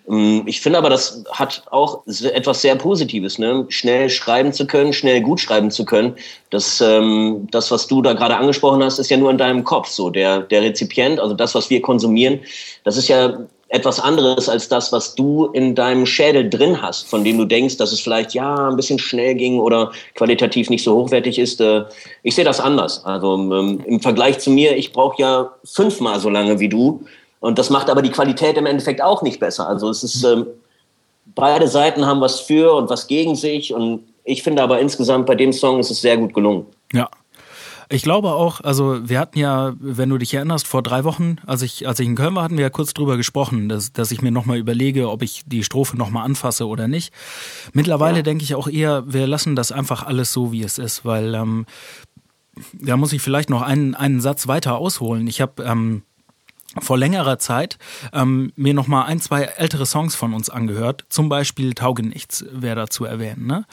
Ähm, 0.09 0.43
ich 0.47 0.61
finde 0.61 0.79
aber, 0.79 0.91
das 0.91 1.25
hat 1.31 1.63
auch 1.71 2.03
etwas 2.07 2.63
sehr 2.63 2.77
Positives, 2.77 3.39
ne? 3.39 3.67
schnell 3.69 4.11
schreiben 4.11 4.53
zu 4.53 4.67
können, 4.67 4.93
schnell 4.93 5.21
gut 5.21 5.41
schreiben 5.41 5.71
zu 5.71 5.85
können. 5.85 6.17
Das, 6.51 6.81
ähm, 6.81 7.49
das, 7.51 7.71
was 7.71 7.87
du 7.87 8.03
da 8.03 8.13
gerade 8.13 8.37
angesprochen 8.37 8.83
hast, 8.83 8.99
ist 8.99 9.11
ja 9.11 9.17
nur 9.17 9.31
in 9.31 9.39
deinem 9.39 9.65
Kopf 9.65 9.89
so. 9.89 10.11
Der, 10.11 10.41
der 10.41 10.63
Rezipient, 10.63 11.21
also 11.21 11.35
das, 11.35 11.55
was 11.55 11.71
wir 11.71 11.81
konsumieren, 11.83 12.41
das 12.85 12.97
ist 12.97 13.09
ja 13.09 13.39
etwas 13.73 13.99
anderes 13.99 14.51
als 14.51 14.69
das, 14.69 14.93
was 14.93 15.15
du 15.15 15.47
in 15.47 15.75
deinem 15.75 16.05
Schädel 16.05 16.49
drin 16.51 16.83
hast, 16.83 17.09
von 17.09 17.25
dem 17.25 17.39
du 17.39 17.47
denkst, 17.47 17.79
dass 17.79 17.91
es 17.91 18.01
vielleicht 18.01 18.35
ja 18.35 18.69
ein 18.69 18.77
bisschen 18.77 18.99
schnell 18.99 19.35
ging 19.35 19.59
oder 19.59 19.93
qualitativ 20.15 20.69
nicht 20.69 20.85
so 20.85 20.95
hochwertig 20.95 21.39
ist. 21.39 21.59
Äh, 21.61 21.85
ich 22.23 22.35
sehe 22.35 22.45
das 22.45 22.61
anders. 22.61 23.03
Also 23.07 23.35
ähm, 23.35 23.81
im 23.87 24.01
Vergleich 24.01 24.39
zu 24.41 24.51
mir, 24.51 24.77
ich 24.77 24.93
brauche 24.93 25.21
ja 25.23 25.53
fünfmal 25.65 26.21
so 26.21 26.29
lange 26.29 26.61
wie 26.61 26.69
du, 26.69 27.03
und 27.43 27.59
das 27.59 27.71
macht 27.71 27.91
aber 27.91 28.03
die 28.03 28.11
Qualität 28.11 28.57
im 28.57 28.67
Endeffekt 28.67 29.03
auch 29.03 29.21
nicht 29.23 29.41
besser. 29.41 29.69
Also 29.69 29.91
es 29.91 30.05
ist, 30.05 30.23
ähm, 30.23 30.47
beide 31.35 31.67
Seiten 31.67 32.07
haben 32.07 32.21
was 32.21 32.39
für 32.39 32.73
und 32.73 32.89
was 32.89 33.09
gegen 33.09 33.35
sich. 33.35 33.75
Und 33.75 34.05
ich 34.25 34.45
finde 34.45 34.63
aber 34.63 34.79
insgesamt 34.79 35.27
bei 35.27 35.35
dem 35.35 35.53
Song 35.53 35.81
ist 35.81 35.91
es 35.91 36.01
sehr 36.01 36.17
gut 36.17 36.35
gelungen. 36.35 36.67
Ja. 36.93 37.11
Ich 37.89 38.03
glaube 38.03 38.31
auch, 38.31 38.61
also 38.61 39.07
wir 39.07 39.19
hatten 39.19 39.41
ja, 39.41 39.75
wenn 39.81 40.09
du 40.09 40.19
dich 40.19 40.33
erinnerst, 40.33 40.69
vor 40.69 40.85
drei 40.85 41.03
Wochen, 41.03 41.37
als 41.45 41.63
ich, 41.63 41.87
als 41.87 41.99
ich 41.99 42.07
in 42.07 42.15
Köln 42.15 42.37
war, 42.37 42.45
hatten 42.45 42.57
wir 42.57 42.63
ja 42.63 42.71
kurz 42.71 42.95
drüber 42.95 43.17
gesprochen, 43.17 43.69
dass, 43.69 43.93
dass 43.93 44.13
ich 44.13 44.23
mir 44.23 44.31
nochmal 44.31 44.57
überlege, 44.57 45.11
ob 45.11 45.21
ich 45.21 45.43
die 45.45 45.65
Strophe 45.65 45.97
nochmal 45.97 46.25
anfasse 46.25 46.69
oder 46.69 46.87
nicht. 46.87 47.13
Mittlerweile 47.73 48.19
ja. 48.19 48.23
denke 48.23 48.45
ich 48.45 48.55
auch 48.55 48.69
eher, 48.69 49.13
wir 49.13 49.27
lassen 49.27 49.57
das 49.57 49.73
einfach 49.73 50.07
alles 50.07 50.33
so, 50.33 50.53
wie 50.53 50.63
es 50.63 50.79
ist, 50.79 51.05
weil 51.05 51.35
ähm, 51.35 51.67
da 52.73 52.97
muss 52.97 53.13
ich 53.13 53.21
vielleicht 53.21 53.51
noch 53.51 53.63
einen, 53.63 53.95
einen 53.97 54.21
Satz 54.21 54.47
weiter 54.47 54.79
ausholen. 54.79 55.27
Ich 55.27 55.41
habe 55.43 55.63
ähm, 55.65 56.03
vor 56.81 56.99
längerer 56.99 57.39
Zeit 57.39 57.79
ähm, 58.13 58.53
mir 58.57 58.75
noch 58.75 58.87
mal 58.87 59.05
ein, 59.05 59.21
zwei 59.21 59.43
ältere 59.43 59.87
Songs 59.87 60.15
von 60.15 60.33
uns 60.35 60.49
angehört. 60.49 61.05
Zum 61.09 61.29
Beispiel 61.29 61.75
Taugenichts 61.75 62.45
wäre 62.51 62.77
da 62.77 62.87
zu 62.87 63.05
erwähnen. 63.05 63.47
Ne? 63.47 63.65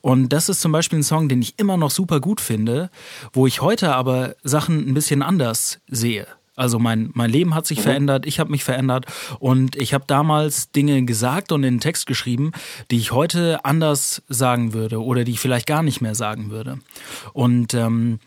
Und 0.00 0.30
das 0.30 0.48
ist 0.48 0.60
zum 0.60 0.72
Beispiel 0.72 0.98
ein 0.98 1.04
Song, 1.04 1.28
den 1.28 1.42
ich 1.42 1.58
immer 1.58 1.76
noch 1.76 1.90
super 1.90 2.20
gut 2.20 2.40
finde, 2.40 2.90
wo 3.32 3.46
ich 3.46 3.60
heute 3.60 3.94
aber 3.94 4.34
Sachen 4.42 4.88
ein 4.88 4.94
bisschen 4.94 5.22
anders 5.22 5.80
sehe. 5.86 6.26
Also 6.56 6.78
mein, 6.78 7.10
mein 7.14 7.30
Leben 7.30 7.54
hat 7.54 7.66
sich 7.66 7.78
mhm. 7.78 7.84
verändert, 7.84 8.26
ich 8.26 8.38
habe 8.38 8.50
mich 8.50 8.64
verändert 8.64 9.06
und 9.38 9.76
ich 9.76 9.94
habe 9.94 10.04
damals 10.06 10.70
Dinge 10.72 11.04
gesagt 11.04 11.52
und 11.52 11.64
in 11.64 11.76
den 11.76 11.80
Text 11.80 12.06
geschrieben, 12.06 12.52
die 12.90 12.98
ich 12.98 13.12
heute 13.12 13.64
anders 13.64 14.22
sagen 14.28 14.74
würde 14.74 15.02
oder 15.02 15.24
die 15.24 15.32
ich 15.32 15.40
vielleicht 15.40 15.66
gar 15.66 15.82
nicht 15.82 16.02
mehr 16.02 16.14
sagen 16.14 16.50
würde. 16.50 16.78
Und 17.32 17.72
ähm, 17.72 18.18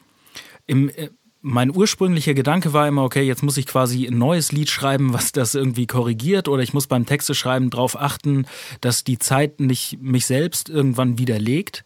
im, 0.66 0.90
äh, 0.90 1.10
mein 1.46 1.76
ursprünglicher 1.76 2.34
Gedanke 2.34 2.72
war 2.72 2.88
immer, 2.88 3.04
okay, 3.04 3.22
jetzt 3.22 3.44
muss 3.44 3.58
ich 3.58 3.68
quasi 3.68 4.08
ein 4.08 4.18
neues 4.18 4.54
Lied 4.54 4.70
schreiben, 4.70 5.12
was 5.12 5.34
das 5.34 5.54
irgendwie 5.54 5.88
korrigiert, 5.88 6.48
oder 6.48 6.64
ich 6.64 6.74
muss 6.74 6.88
beim 6.88 7.06
Texte 7.06 7.36
schreiben 7.36 7.70
darauf 7.70 8.00
achten, 8.00 8.46
dass 8.80 9.04
die 9.04 9.20
Zeit 9.20 9.60
nicht 9.60 10.02
mich 10.02 10.26
selbst 10.26 10.70
irgendwann 10.70 11.20
widerlegt. 11.20 11.84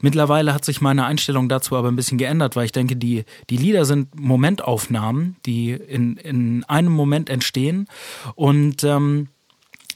Mittlerweile 0.00 0.54
hat 0.54 0.64
sich 0.64 0.80
meine 0.80 1.04
Einstellung 1.04 1.50
dazu 1.50 1.76
aber 1.76 1.88
ein 1.88 1.96
bisschen 1.96 2.16
geändert, 2.16 2.56
weil 2.56 2.64
ich 2.64 2.72
denke, 2.72 2.96
die, 2.96 3.24
die 3.50 3.58
Lieder 3.58 3.84
sind 3.84 4.18
Momentaufnahmen, 4.18 5.36
die 5.44 5.72
in, 5.72 6.16
in 6.16 6.64
einem 6.64 6.92
Moment 6.92 7.28
entstehen 7.28 7.88
und 8.34 8.82
ähm, 8.82 9.28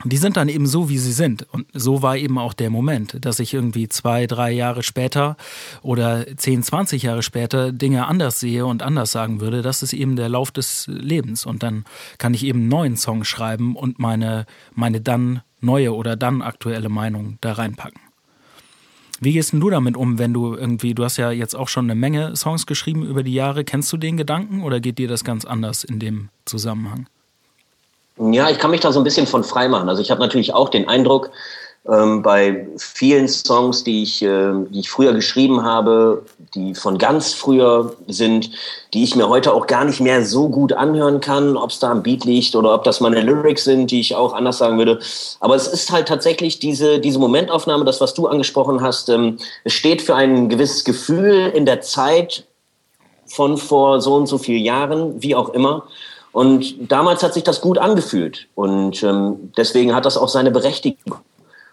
die 0.04 0.16
sind 0.16 0.36
dann 0.36 0.48
eben 0.48 0.66
so, 0.66 0.88
wie 0.88 0.98
sie 0.98 1.12
sind. 1.12 1.46
Und 1.52 1.66
so 1.72 2.02
war 2.02 2.16
eben 2.16 2.38
auch 2.38 2.54
der 2.54 2.70
Moment, 2.70 3.24
dass 3.24 3.38
ich 3.38 3.52
irgendwie 3.52 3.88
zwei, 3.88 4.26
drei 4.26 4.50
Jahre 4.50 4.82
später 4.82 5.36
oder 5.82 6.26
zehn, 6.36 6.62
zwanzig 6.62 7.02
Jahre 7.02 7.22
später 7.22 7.72
Dinge 7.72 8.06
anders 8.06 8.40
sehe 8.40 8.64
und 8.64 8.82
anders 8.82 9.12
sagen 9.12 9.40
würde. 9.40 9.62
Das 9.62 9.82
ist 9.82 9.92
eben 9.92 10.16
der 10.16 10.28
Lauf 10.28 10.50
des 10.50 10.86
Lebens. 10.86 11.44
Und 11.44 11.62
dann 11.62 11.84
kann 12.18 12.34
ich 12.34 12.44
eben 12.44 12.60
einen 12.60 12.68
neuen 12.68 12.96
Song 12.96 13.24
schreiben 13.24 13.76
und 13.76 13.98
meine, 13.98 14.46
meine 14.74 15.00
dann 15.00 15.42
neue 15.60 15.94
oder 15.94 16.16
dann 16.16 16.40
aktuelle 16.40 16.88
Meinung 16.88 17.36
da 17.40 17.52
reinpacken. 17.52 18.00
Wie 19.22 19.34
gehst 19.34 19.52
denn 19.52 19.60
du 19.60 19.68
damit 19.68 19.98
um, 19.98 20.18
wenn 20.18 20.32
du 20.32 20.54
irgendwie, 20.54 20.94
du 20.94 21.04
hast 21.04 21.18
ja 21.18 21.30
jetzt 21.30 21.54
auch 21.54 21.68
schon 21.68 21.84
eine 21.84 21.94
Menge 21.94 22.34
Songs 22.36 22.64
geschrieben 22.64 23.04
über 23.04 23.22
die 23.22 23.34
Jahre. 23.34 23.64
Kennst 23.64 23.92
du 23.92 23.98
den 23.98 24.16
Gedanken 24.16 24.62
oder 24.62 24.80
geht 24.80 24.96
dir 24.96 25.08
das 25.08 25.24
ganz 25.24 25.44
anders 25.44 25.84
in 25.84 25.98
dem 25.98 26.30
Zusammenhang? 26.46 27.06
Ja, 28.20 28.50
ich 28.50 28.58
kann 28.58 28.70
mich 28.70 28.80
da 28.80 28.92
so 28.92 29.00
ein 29.00 29.04
bisschen 29.04 29.26
von 29.26 29.44
frei 29.44 29.68
machen. 29.68 29.88
Also 29.88 30.02
ich 30.02 30.10
habe 30.10 30.20
natürlich 30.20 30.52
auch 30.52 30.68
den 30.68 30.88
Eindruck, 30.88 31.30
ähm, 31.88 32.20
bei 32.22 32.68
vielen 32.76 33.26
Songs, 33.26 33.84
die 33.84 34.02
ich, 34.02 34.22
äh, 34.22 34.52
die 34.68 34.80
ich 34.80 34.90
früher 34.90 35.14
geschrieben 35.14 35.64
habe, 35.64 36.26
die 36.54 36.74
von 36.74 36.98
ganz 36.98 37.32
früher 37.32 37.96
sind, 38.06 38.50
die 38.92 39.02
ich 39.02 39.16
mir 39.16 39.30
heute 39.30 39.54
auch 39.54 39.66
gar 39.66 39.86
nicht 39.86 40.00
mehr 40.00 40.22
so 40.26 40.50
gut 40.50 40.74
anhören 40.74 41.22
kann, 41.22 41.56
ob 41.56 41.70
es 41.70 41.78
da 41.78 41.90
am 41.90 42.02
Beat 42.02 42.26
liegt 42.26 42.54
oder 42.54 42.74
ob 42.74 42.84
das 42.84 43.00
meine 43.00 43.22
Lyrics 43.22 43.64
sind, 43.64 43.90
die 43.90 44.00
ich 44.00 44.14
auch 44.14 44.34
anders 44.34 44.58
sagen 44.58 44.76
würde. 44.76 44.98
Aber 45.40 45.54
es 45.54 45.66
ist 45.68 45.90
halt 45.90 46.06
tatsächlich 46.06 46.58
diese, 46.58 47.00
diese 47.00 47.18
Momentaufnahme, 47.18 47.86
das, 47.86 48.02
was 48.02 48.12
du 48.12 48.26
angesprochen 48.26 48.82
hast, 48.82 49.08
ähm, 49.08 49.38
es 49.64 49.72
steht 49.72 50.02
für 50.02 50.14
ein 50.14 50.50
gewisses 50.50 50.84
Gefühl 50.84 51.50
in 51.54 51.64
der 51.64 51.80
Zeit 51.80 52.44
von 53.24 53.56
vor 53.56 54.02
so 54.02 54.16
und 54.16 54.26
so 54.26 54.36
vielen 54.36 54.62
Jahren, 54.62 55.22
wie 55.22 55.34
auch 55.34 55.48
immer. 55.50 55.84
Und 56.32 56.90
damals 56.90 57.22
hat 57.22 57.34
sich 57.34 57.42
das 57.42 57.60
gut 57.60 57.78
angefühlt. 57.78 58.46
Und 58.54 59.02
ähm, 59.02 59.52
deswegen 59.56 59.94
hat 59.94 60.06
das 60.06 60.16
auch 60.16 60.28
seine 60.28 60.50
Berechtigung. 60.50 61.18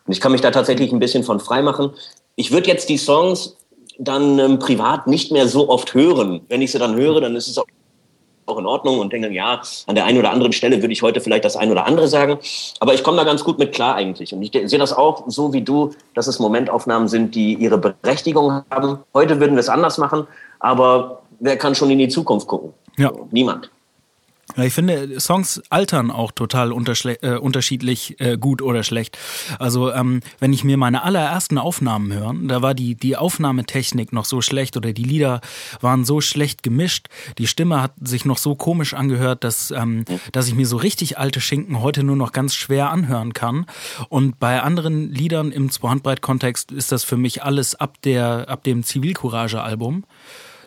Und 0.06 0.14
ich 0.14 0.22
kann 0.22 0.32
mich 0.32 0.42
da 0.42 0.52
tatsächlich 0.52 0.92
ein 0.92 1.00
bisschen 1.00 1.24
von 1.24 1.40
frei 1.40 1.62
machen. 1.62 1.92
Ich 2.36 2.52
würde 2.52 2.68
jetzt 2.68 2.90
die 2.90 2.98
Songs 2.98 3.56
dann 4.00 4.40
ähm, 4.40 4.60
privat 4.60 5.08
nicht 5.08 5.32
mehr 5.32 5.48
so 5.48 5.70
oft 5.70 5.94
hören. 5.94 6.42
Wenn 6.50 6.62
ich 6.62 6.72
sie 6.72 6.80
dann 6.80 6.96
höre, 6.96 7.22
dann 7.22 7.36
ist 7.36 7.48
es 7.48 7.58
auch 7.58 7.66
auch 8.48 8.58
in 8.58 8.66
Ordnung 8.66 9.00
und 9.00 9.12
denke, 9.14 9.30
ja, 9.32 9.62
an 9.88 9.96
der 9.96 10.06
einen 10.06 10.18
oder 10.18 10.32
anderen 10.32 10.54
Stelle 10.54 10.82
würde 10.82 10.94
ich 10.94 11.02
heute 11.02 11.22
vielleicht 11.22 11.46
das 11.46 11.56
ein 11.56 11.72
oder 11.72 11.86
andere 11.86 12.08
sagen. 12.08 12.40
Aber 12.80 12.94
ich 12.94 13.04
komme 13.04 13.18
da 13.18 13.24
ganz 13.24 13.44
gut 13.44 13.60
mit 13.60 13.74
klar 13.74 13.96
eigentlich. 13.96 14.34
Und 14.34 14.42
ich 14.42 14.52
sehe 14.70 14.80
das 14.80 14.94
auch 14.94 15.26
so 15.28 15.54
wie 15.54 15.62
du, 15.62 15.92
dass 16.14 16.28
es 16.28 16.40
Momentaufnahmen 16.40 17.08
sind, 17.08 17.36
die 17.36 17.56
ihre 17.56 17.78
Berechtigung 17.78 18.64
haben. 18.70 19.00
Heute 19.14 19.40
würden 19.40 19.56
wir 19.56 19.60
es 19.60 19.70
anders 19.70 19.98
machen, 19.98 20.28
aber 20.60 21.22
wer 21.40 21.58
kann 21.58 21.76
schon 21.76 21.90
in 21.90 22.00
die 22.00 22.08
Zukunft 22.08 22.48
gucken? 22.48 22.74
Ja. 22.98 23.12
Niemand. 23.32 23.70
Ich 24.56 24.74
finde, 24.74 25.20
Songs 25.20 25.62
altern 25.70 26.10
auch 26.10 26.32
total 26.32 26.72
äh, 26.72 27.38
unterschiedlich 27.38 28.20
äh, 28.20 28.38
gut 28.38 28.62
oder 28.62 28.84
schlecht. 28.84 29.18
Also 29.60 29.92
ähm, 29.92 30.22
wenn 30.40 30.54
ich 30.54 30.64
mir 30.64 30.78
meine 30.78 31.04
allerersten 31.04 31.58
Aufnahmen 31.58 32.14
höre, 32.14 32.34
da 32.44 32.62
war 32.62 32.74
die, 32.74 32.96
die 32.96 33.18
Aufnahmetechnik 33.18 34.14
noch 34.14 34.26
so 34.26 34.42
schlecht 34.42 34.78
oder 34.78 34.94
die 34.94 35.04
Lieder 35.04 35.42
waren 35.82 36.06
so 36.06 36.22
schlecht 36.22 36.64
gemischt, 36.64 37.08
die 37.38 37.46
Stimme 37.46 37.82
hat 37.82 37.92
sich 38.02 38.24
noch 38.24 38.38
so 38.38 38.56
komisch 38.56 38.94
angehört, 38.94 39.44
dass, 39.44 39.70
ähm, 39.72 40.06
dass 40.32 40.48
ich 40.48 40.56
mir 40.56 40.66
so 40.66 40.78
richtig 40.78 41.18
alte 41.18 41.42
Schinken 41.42 41.82
heute 41.82 42.04
nur 42.04 42.16
noch 42.16 42.32
ganz 42.32 42.56
schwer 42.56 42.90
anhören 42.90 43.34
kann. 43.34 43.66
Und 44.10 44.40
bei 44.40 44.62
anderen 44.62 45.14
Liedern 45.14 45.52
im 45.52 45.70
Zwei-Handbreit-Kontext 45.70 46.72
ist 46.72 46.92
das 46.94 47.04
für 47.04 47.18
mich 47.18 47.44
alles 47.44 47.76
ab, 47.76 48.02
der, 48.04 48.46
ab 48.48 48.64
dem 48.64 48.84
Zivilcourage-Album. 48.84 50.06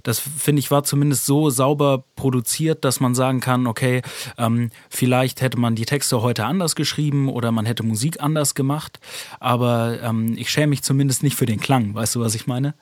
Das 0.02 0.19
finde 0.19 0.61
ich 0.61 0.71
war 0.71 0.85
zumindest 0.85 1.26
so 1.26 1.50
sauber 1.50 2.04
produziert, 2.16 2.85
dass 2.85 3.00
man 3.00 3.14
sagen 3.14 3.40
kann, 3.40 3.66
okay, 3.66 4.02
ähm, 4.38 4.71
vielleicht 4.88 5.40
hätte 5.40 5.59
man 5.59 5.75
die 5.75 5.85
Texte 5.85 6.23
heute 6.23 6.45
anders 6.45 6.75
geschrieben 6.75 7.28
oder 7.28 7.52
man 7.52 7.66
hätte 7.66 7.83
Musik 7.83 8.23
anders 8.23 8.54
gemacht. 8.54 9.00
Aber 9.38 9.99
ähm, 10.02 10.35
ich 10.37 10.50
schäme 10.50 10.69
mich 10.69 10.83
zumindest 10.83 11.23
nicht 11.23 11.37
für 11.37 11.47
den 11.47 11.61
Klang. 11.61 11.95
Weißt 11.95 12.14
du, 12.14 12.21
was 12.21 12.35
ich 12.35 12.47
meine? 12.47 12.75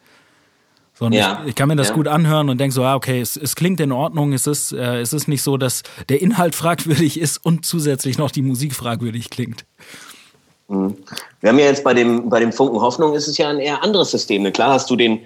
Sondern 0.98 1.20
ja. 1.20 1.40
ich, 1.42 1.50
ich, 1.50 1.54
kann 1.54 1.68
mir 1.68 1.76
das 1.76 1.90
ja. 1.90 1.94
gut 1.94 2.08
anhören 2.08 2.48
und 2.48 2.58
denke 2.58 2.74
so, 2.74 2.82
ah, 2.82 2.96
okay, 2.96 3.20
es, 3.20 3.36
es 3.36 3.54
klingt 3.54 3.78
in 3.78 3.92
Ordnung, 3.92 4.32
es 4.32 4.48
ist, 4.48 4.72
äh, 4.72 5.00
es 5.00 5.12
ist 5.12 5.28
nicht 5.28 5.42
so, 5.42 5.56
dass 5.56 5.84
der 6.08 6.20
Inhalt 6.20 6.54
fragwürdig 6.56 7.20
ist 7.20 7.38
und 7.38 7.64
zusätzlich 7.64 8.18
noch 8.18 8.32
die 8.32 8.42
Musik 8.42 8.74
fragwürdig 8.74 9.30
klingt. 9.30 9.64
Mhm. 10.66 10.96
Wir 11.40 11.50
haben 11.50 11.58
ja 11.58 11.66
jetzt 11.66 11.84
bei 11.84 11.94
dem, 11.94 12.28
bei 12.28 12.40
dem 12.40 12.52
Funken 12.52 12.80
Hoffnung 12.80 13.14
ist 13.14 13.28
es 13.28 13.38
ja 13.38 13.48
ein 13.48 13.60
eher 13.60 13.82
anderes 13.82 14.10
System. 14.10 14.50
Klar 14.52 14.72
hast 14.72 14.90
du 14.90 14.96
den, 14.96 15.20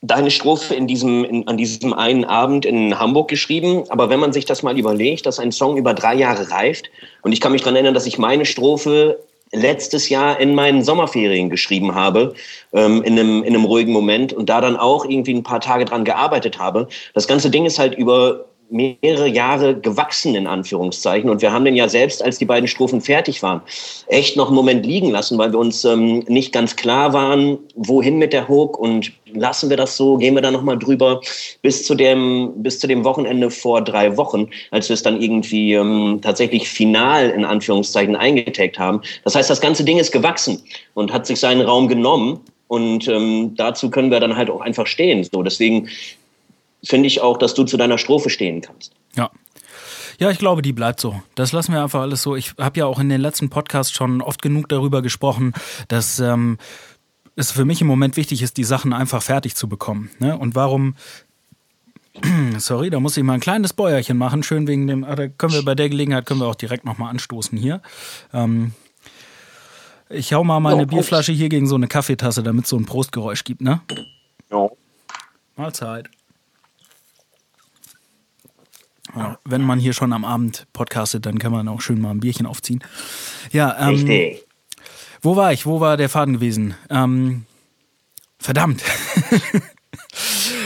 deine 0.00 0.30
Strophe 0.30 0.74
in 0.74 0.86
diesem, 0.86 1.24
in, 1.24 1.48
an 1.48 1.56
diesem 1.56 1.92
einen 1.92 2.24
Abend 2.24 2.64
in 2.64 2.98
Hamburg 2.98 3.28
geschrieben. 3.28 3.84
Aber 3.88 4.10
wenn 4.10 4.20
man 4.20 4.32
sich 4.32 4.44
das 4.44 4.62
mal 4.62 4.78
überlegt, 4.78 5.26
dass 5.26 5.38
ein 5.38 5.52
Song 5.52 5.76
über 5.76 5.94
drei 5.94 6.14
Jahre 6.14 6.50
reift, 6.50 6.90
und 7.22 7.32
ich 7.32 7.40
kann 7.40 7.52
mich 7.52 7.62
daran 7.62 7.76
erinnern, 7.76 7.94
dass 7.94 8.06
ich 8.06 8.18
meine 8.18 8.44
Strophe 8.44 9.18
letztes 9.52 10.08
Jahr 10.08 10.38
in 10.40 10.54
meinen 10.54 10.82
Sommerferien 10.82 11.50
geschrieben 11.50 11.94
habe, 11.94 12.34
ähm, 12.72 13.02
in, 13.02 13.18
einem, 13.18 13.42
in 13.42 13.54
einem 13.54 13.64
ruhigen 13.64 13.92
Moment 13.92 14.32
und 14.32 14.48
da 14.48 14.60
dann 14.60 14.76
auch 14.76 15.04
irgendwie 15.04 15.34
ein 15.34 15.42
paar 15.42 15.60
Tage 15.60 15.84
dran 15.84 16.04
gearbeitet 16.04 16.58
habe. 16.58 16.88
Das 17.14 17.26
ganze 17.26 17.50
Ding 17.50 17.64
ist 17.64 17.78
halt 17.78 17.94
über 17.94 18.44
mehrere 18.70 19.28
Jahre 19.28 19.78
gewachsen, 19.78 20.34
in 20.34 20.46
Anführungszeichen. 20.46 21.30
Und 21.30 21.42
wir 21.42 21.52
haben 21.52 21.64
den 21.64 21.76
ja 21.76 21.88
selbst, 21.88 22.22
als 22.22 22.38
die 22.38 22.44
beiden 22.44 22.68
Strophen 22.68 23.00
fertig 23.00 23.42
waren, 23.42 23.62
echt 24.08 24.36
noch 24.36 24.48
einen 24.48 24.56
Moment 24.56 24.84
liegen 24.84 25.10
lassen, 25.10 25.38
weil 25.38 25.52
wir 25.52 25.58
uns 25.58 25.84
ähm, 25.84 26.20
nicht 26.28 26.52
ganz 26.52 26.76
klar 26.76 27.12
waren, 27.12 27.58
wohin 27.74 28.18
mit 28.18 28.32
der 28.32 28.48
Hook 28.48 28.78
und 28.78 29.12
lassen 29.32 29.70
wir 29.70 29.76
das 29.76 29.96
so, 29.96 30.16
gehen 30.16 30.34
wir 30.34 30.42
da 30.42 30.50
nochmal 30.50 30.78
drüber, 30.78 31.20
bis 31.62 31.84
zu 31.84 31.94
dem, 31.94 32.52
bis 32.56 32.78
zu 32.78 32.86
dem 32.86 33.04
Wochenende 33.04 33.50
vor 33.50 33.82
drei 33.82 34.16
Wochen, 34.16 34.48
als 34.70 34.88
wir 34.88 34.94
es 34.94 35.02
dann 35.02 35.20
irgendwie 35.20 35.74
ähm, 35.74 36.20
tatsächlich 36.22 36.68
final, 36.68 37.30
in 37.30 37.44
Anführungszeichen, 37.44 38.16
eingetaggt 38.16 38.78
haben. 38.78 39.00
Das 39.24 39.34
heißt, 39.34 39.50
das 39.50 39.60
ganze 39.60 39.84
Ding 39.84 39.98
ist 39.98 40.12
gewachsen 40.12 40.62
und 40.94 41.12
hat 41.12 41.26
sich 41.26 41.40
seinen 41.40 41.60
Raum 41.60 41.88
genommen. 41.88 42.40
Und 42.68 43.08
ähm, 43.08 43.54
dazu 43.56 43.90
können 43.90 44.10
wir 44.10 44.20
dann 44.20 44.36
halt 44.36 44.50
auch 44.50 44.60
einfach 44.60 44.86
stehen. 44.86 45.24
So, 45.24 45.42
deswegen 45.42 45.88
finde 46.82 47.06
ich 47.06 47.20
auch, 47.20 47.38
dass 47.38 47.54
du 47.54 47.64
zu 47.64 47.76
deiner 47.76 47.98
Strophe 47.98 48.30
stehen 48.30 48.60
kannst. 48.60 48.92
Ja. 49.14 49.30
Ja, 50.20 50.30
ich 50.30 50.38
glaube, 50.38 50.62
die 50.62 50.72
bleibt 50.72 51.00
so. 51.00 51.22
Das 51.36 51.52
lassen 51.52 51.72
wir 51.72 51.82
einfach 51.82 52.00
alles 52.00 52.22
so. 52.22 52.34
Ich 52.34 52.54
habe 52.58 52.80
ja 52.80 52.86
auch 52.86 52.98
in 52.98 53.08
den 53.08 53.20
letzten 53.20 53.50
Podcasts 53.50 53.92
schon 53.92 54.20
oft 54.20 54.42
genug 54.42 54.68
darüber 54.68 55.00
gesprochen, 55.00 55.52
dass 55.86 56.18
ähm, 56.18 56.58
es 57.36 57.52
für 57.52 57.64
mich 57.64 57.80
im 57.80 57.86
Moment 57.86 58.16
wichtig 58.16 58.42
ist, 58.42 58.56
die 58.56 58.64
Sachen 58.64 58.92
einfach 58.92 59.22
fertig 59.22 59.54
zu 59.54 59.68
bekommen. 59.68 60.10
Ne? 60.18 60.36
Und 60.36 60.56
warum 60.56 60.96
Sorry, 62.58 62.90
da 62.90 63.00
muss 63.00 63.16
ich 63.16 63.22
mal 63.22 63.34
ein 63.34 63.40
kleines 63.40 63.72
Bäuerchen 63.72 64.16
machen, 64.16 64.42
schön 64.42 64.66
wegen 64.66 64.86
dem, 64.86 65.04
ah, 65.04 65.14
da 65.14 65.28
können 65.28 65.52
wir 65.52 65.64
bei 65.64 65.74
der 65.74 65.88
Gelegenheit 65.88 66.26
können 66.26 66.40
wir 66.40 66.46
auch 66.46 66.54
direkt 66.54 66.84
nochmal 66.84 67.10
anstoßen 67.10 67.56
hier. 67.56 67.80
Ähm, 68.32 68.72
ich 70.10 70.32
hau 70.32 70.42
mal 70.42 70.60
meine 70.60 70.82
oh, 70.82 70.86
Bierflasche 70.86 71.32
hier 71.32 71.48
gegen 71.48 71.66
so 71.66 71.74
eine 71.74 71.86
Kaffeetasse, 71.86 72.42
damit 72.42 72.64
es 72.64 72.70
so 72.70 72.76
ein 72.76 72.86
Prostgeräusch 72.86 73.44
gibt, 73.44 73.60
ne? 73.60 73.82
Ja. 74.50 74.68
Mahlzeit. 75.56 76.08
Ja, 79.16 79.38
wenn 79.44 79.62
man 79.62 79.78
hier 79.78 79.92
schon 79.92 80.12
am 80.12 80.24
Abend 80.24 80.66
podcastet, 80.72 81.26
dann 81.26 81.38
kann 81.38 81.52
man 81.52 81.68
auch 81.68 81.80
schön 81.80 82.00
mal 82.00 82.10
ein 82.10 82.20
Bierchen 82.20 82.46
aufziehen. 82.46 82.84
Ja, 83.52 83.76
ähm, 83.80 83.88
Richtig. 83.94 84.44
Wo 85.20 85.36
war 85.36 85.52
ich? 85.52 85.66
Wo 85.66 85.80
war 85.80 85.96
der 85.96 86.08
Faden 86.08 86.34
gewesen? 86.34 86.74
Ähm, 86.90 87.44
verdammt. 88.38 88.82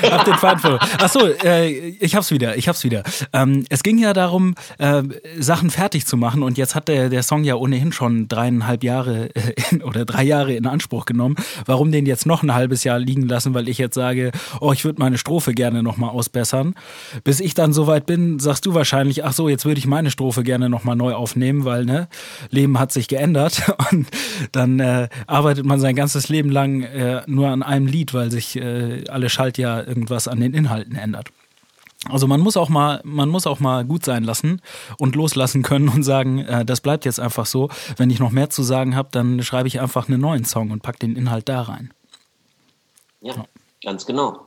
Hab 0.10 0.24
den 0.24 0.34
Faden 0.34 0.58
verloren. 0.58 0.86
Achso, 0.98 1.26
äh, 1.44 1.68
ich 1.70 2.14
hab's 2.14 2.30
wieder, 2.30 2.56
ich 2.56 2.68
hab's 2.68 2.84
wieder. 2.84 3.02
Ähm, 3.32 3.64
es 3.68 3.82
ging 3.82 3.98
ja 3.98 4.12
darum, 4.12 4.54
äh, 4.78 5.02
Sachen 5.38 5.70
fertig 5.70 6.06
zu 6.06 6.16
machen 6.16 6.42
und 6.42 6.58
jetzt 6.58 6.74
hat 6.74 6.88
der, 6.88 7.08
der 7.08 7.22
Song 7.22 7.44
ja 7.44 7.54
ohnehin 7.54 7.92
schon 7.92 8.28
dreieinhalb 8.28 8.84
Jahre 8.84 9.34
äh, 9.34 9.54
in, 9.70 9.82
oder 9.82 10.04
drei 10.04 10.24
Jahre 10.24 10.54
in 10.54 10.66
Anspruch 10.66 11.04
genommen. 11.04 11.36
Warum 11.66 11.92
den 11.92 12.06
jetzt 12.06 12.26
noch 12.26 12.42
ein 12.42 12.54
halbes 12.54 12.84
Jahr 12.84 12.98
liegen 12.98 13.28
lassen, 13.28 13.54
weil 13.54 13.68
ich 13.68 13.78
jetzt 13.78 13.94
sage, 13.94 14.32
oh, 14.60 14.72
ich 14.72 14.84
würde 14.84 15.00
meine 15.00 15.18
Strophe 15.18 15.52
gerne 15.52 15.82
nochmal 15.82 16.10
ausbessern. 16.10 16.74
Bis 17.24 17.40
ich 17.40 17.54
dann 17.54 17.72
soweit 17.72 18.06
bin, 18.06 18.38
sagst 18.38 18.66
du 18.66 18.74
wahrscheinlich, 18.74 19.24
ach 19.24 19.32
so, 19.32 19.48
jetzt 19.48 19.64
würde 19.64 19.78
ich 19.78 19.86
meine 19.86 20.10
Strophe 20.10 20.42
gerne 20.42 20.68
nochmal 20.68 20.96
neu 20.96 21.14
aufnehmen, 21.14 21.64
weil 21.64 21.84
ne, 21.84 22.08
Leben 22.50 22.78
hat 22.78 22.92
sich 22.92 23.08
geändert 23.08 23.62
und 23.92 24.06
dann 24.52 24.80
äh, 24.80 25.08
arbeitet 25.26 25.64
man 25.64 25.80
sein 25.80 25.94
ganzes 25.94 26.28
Leben 26.28 26.50
lang 26.50 26.82
äh, 26.82 27.22
nur 27.26 27.48
an 27.48 27.62
einem 27.62 27.86
Lied, 27.86 28.14
weil 28.14 28.30
sich 28.30 28.56
äh, 28.56 29.04
alle 29.08 29.28
Schaltjahr 29.28 29.86
irgendwas 29.92 30.26
an 30.26 30.40
den 30.40 30.54
Inhalten 30.54 30.96
ändert. 30.96 31.28
Also 32.08 32.26
man 32.26 32.40
muss 32.40 32.56
auch 32.56 32.68
mal, 32.68 33.00
man 33.04 33.28
muss 33.28 33.46
auch 33.46 33.60
mal 33.60 33.84
gut 33.84 34.04
sein 34.04 34.24
lassen 34.24 34.60
und 34.98 35.14
loslassen 35.14 35.62
können 35.62 35.88
und 35.88 36.02
sagen, 36.02 36.38
äh, 36.40 36.64
das 36.64 36.80
bleibt 36.80 37.04
jetzt 37.04 37.20
einfach 37.20 37.46
so. 37.46 37.68
Wenn 37.96 38.10
ich 38.10 38.18
noch 38.18 38.30
mehr 38.30 38.50
zu 38.50 38.62
sagen 38.62 38.96
habe, 38.96 39.10
dann 39.12 39.42
schreibe 39.42 39.68
ich 39.68 39.80
einfach 39.80 40.08
einen 40.08 40.20
neuen 40.20 40.44
Song 40.44 40.70
und 40.70 40.82
pack 40.82 40.98
den 40.98 41.14
Inhalt 41.14 41.48
da 41.48 41.62
rein. 41.62 41.92
Ja, 43.20 43.34
ja. 43.34 43.44
ganz 43.84 44.04
genau. 44.06 44.46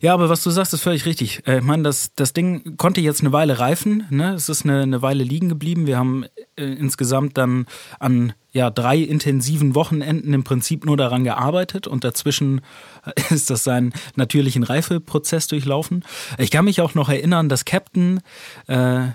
Ja, 0.00 0.14
aber 0.14 0.28
was 0.28 0.42
du 0.42 0.50
sagst, 0.50 0.72
ist 0.74 0.82
völlig 0.82 1.06
richtig. 1.06 1.46
Äh, 1.46 1.58
ich 1.58 1.64
meine, 1.64 1.82
das, 1.82 2.12
das 2.14 2.32
Ding 2.32 2.76
konnte 2.76 3.00
jetzt 3.00 3.20
eine 3.20 3.32
Weile 3.32 3.58
reifen. 3.58 4.06
Ne? 4.10 4.34
Es 4.34 4.48
ist 4.48 4.64
eine, 4.64 4.82
eine 4.82 5.02
Weile 5.02 5.24
liegen 5.24 5.48
geblieben. 5.48 5.86
Wir 5.86 5.98
haben 5.98 6.24
äh, 6.56 6.64
insgesamt 6.64 7.36
dann 7.38 7.66
an 7.98 8.32
ja, 8.52 8.70
drei 8.70 8.98
intensiven 8.98 9.74
Wochenenden 9.74 10.34
im 10.34 10.44
Prinzip 10.44 10.84
nur 10.84 10.96
daran 10.96 11.24
gearbeitet 11.24 11.86
und 11.86 12.04
dazwischen 12.04 12.60
ist 13.30 13.50
das 13.50 13.64
seinen 13.64 13.92
natürlichen 14.14 14.62
Reifeprozess 14.62 15.46
durchlaufen. 15.46 16.04
Ich 16.38 16.50
kann 16.50 16.64
mich 16.64 16.80
auch 16.80 16.94
noch 16.94 17.08
erinnern, 17.08 17.48
dass 17.48 17.64
Captain, 17.64 18.20
äh, 18.66 19.06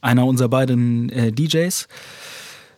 einer 0.00 0.26
unserer 0.26 0.48
beiden 0.48 1.10
äh, 1.10 1.32
DJs, 1.32 1.88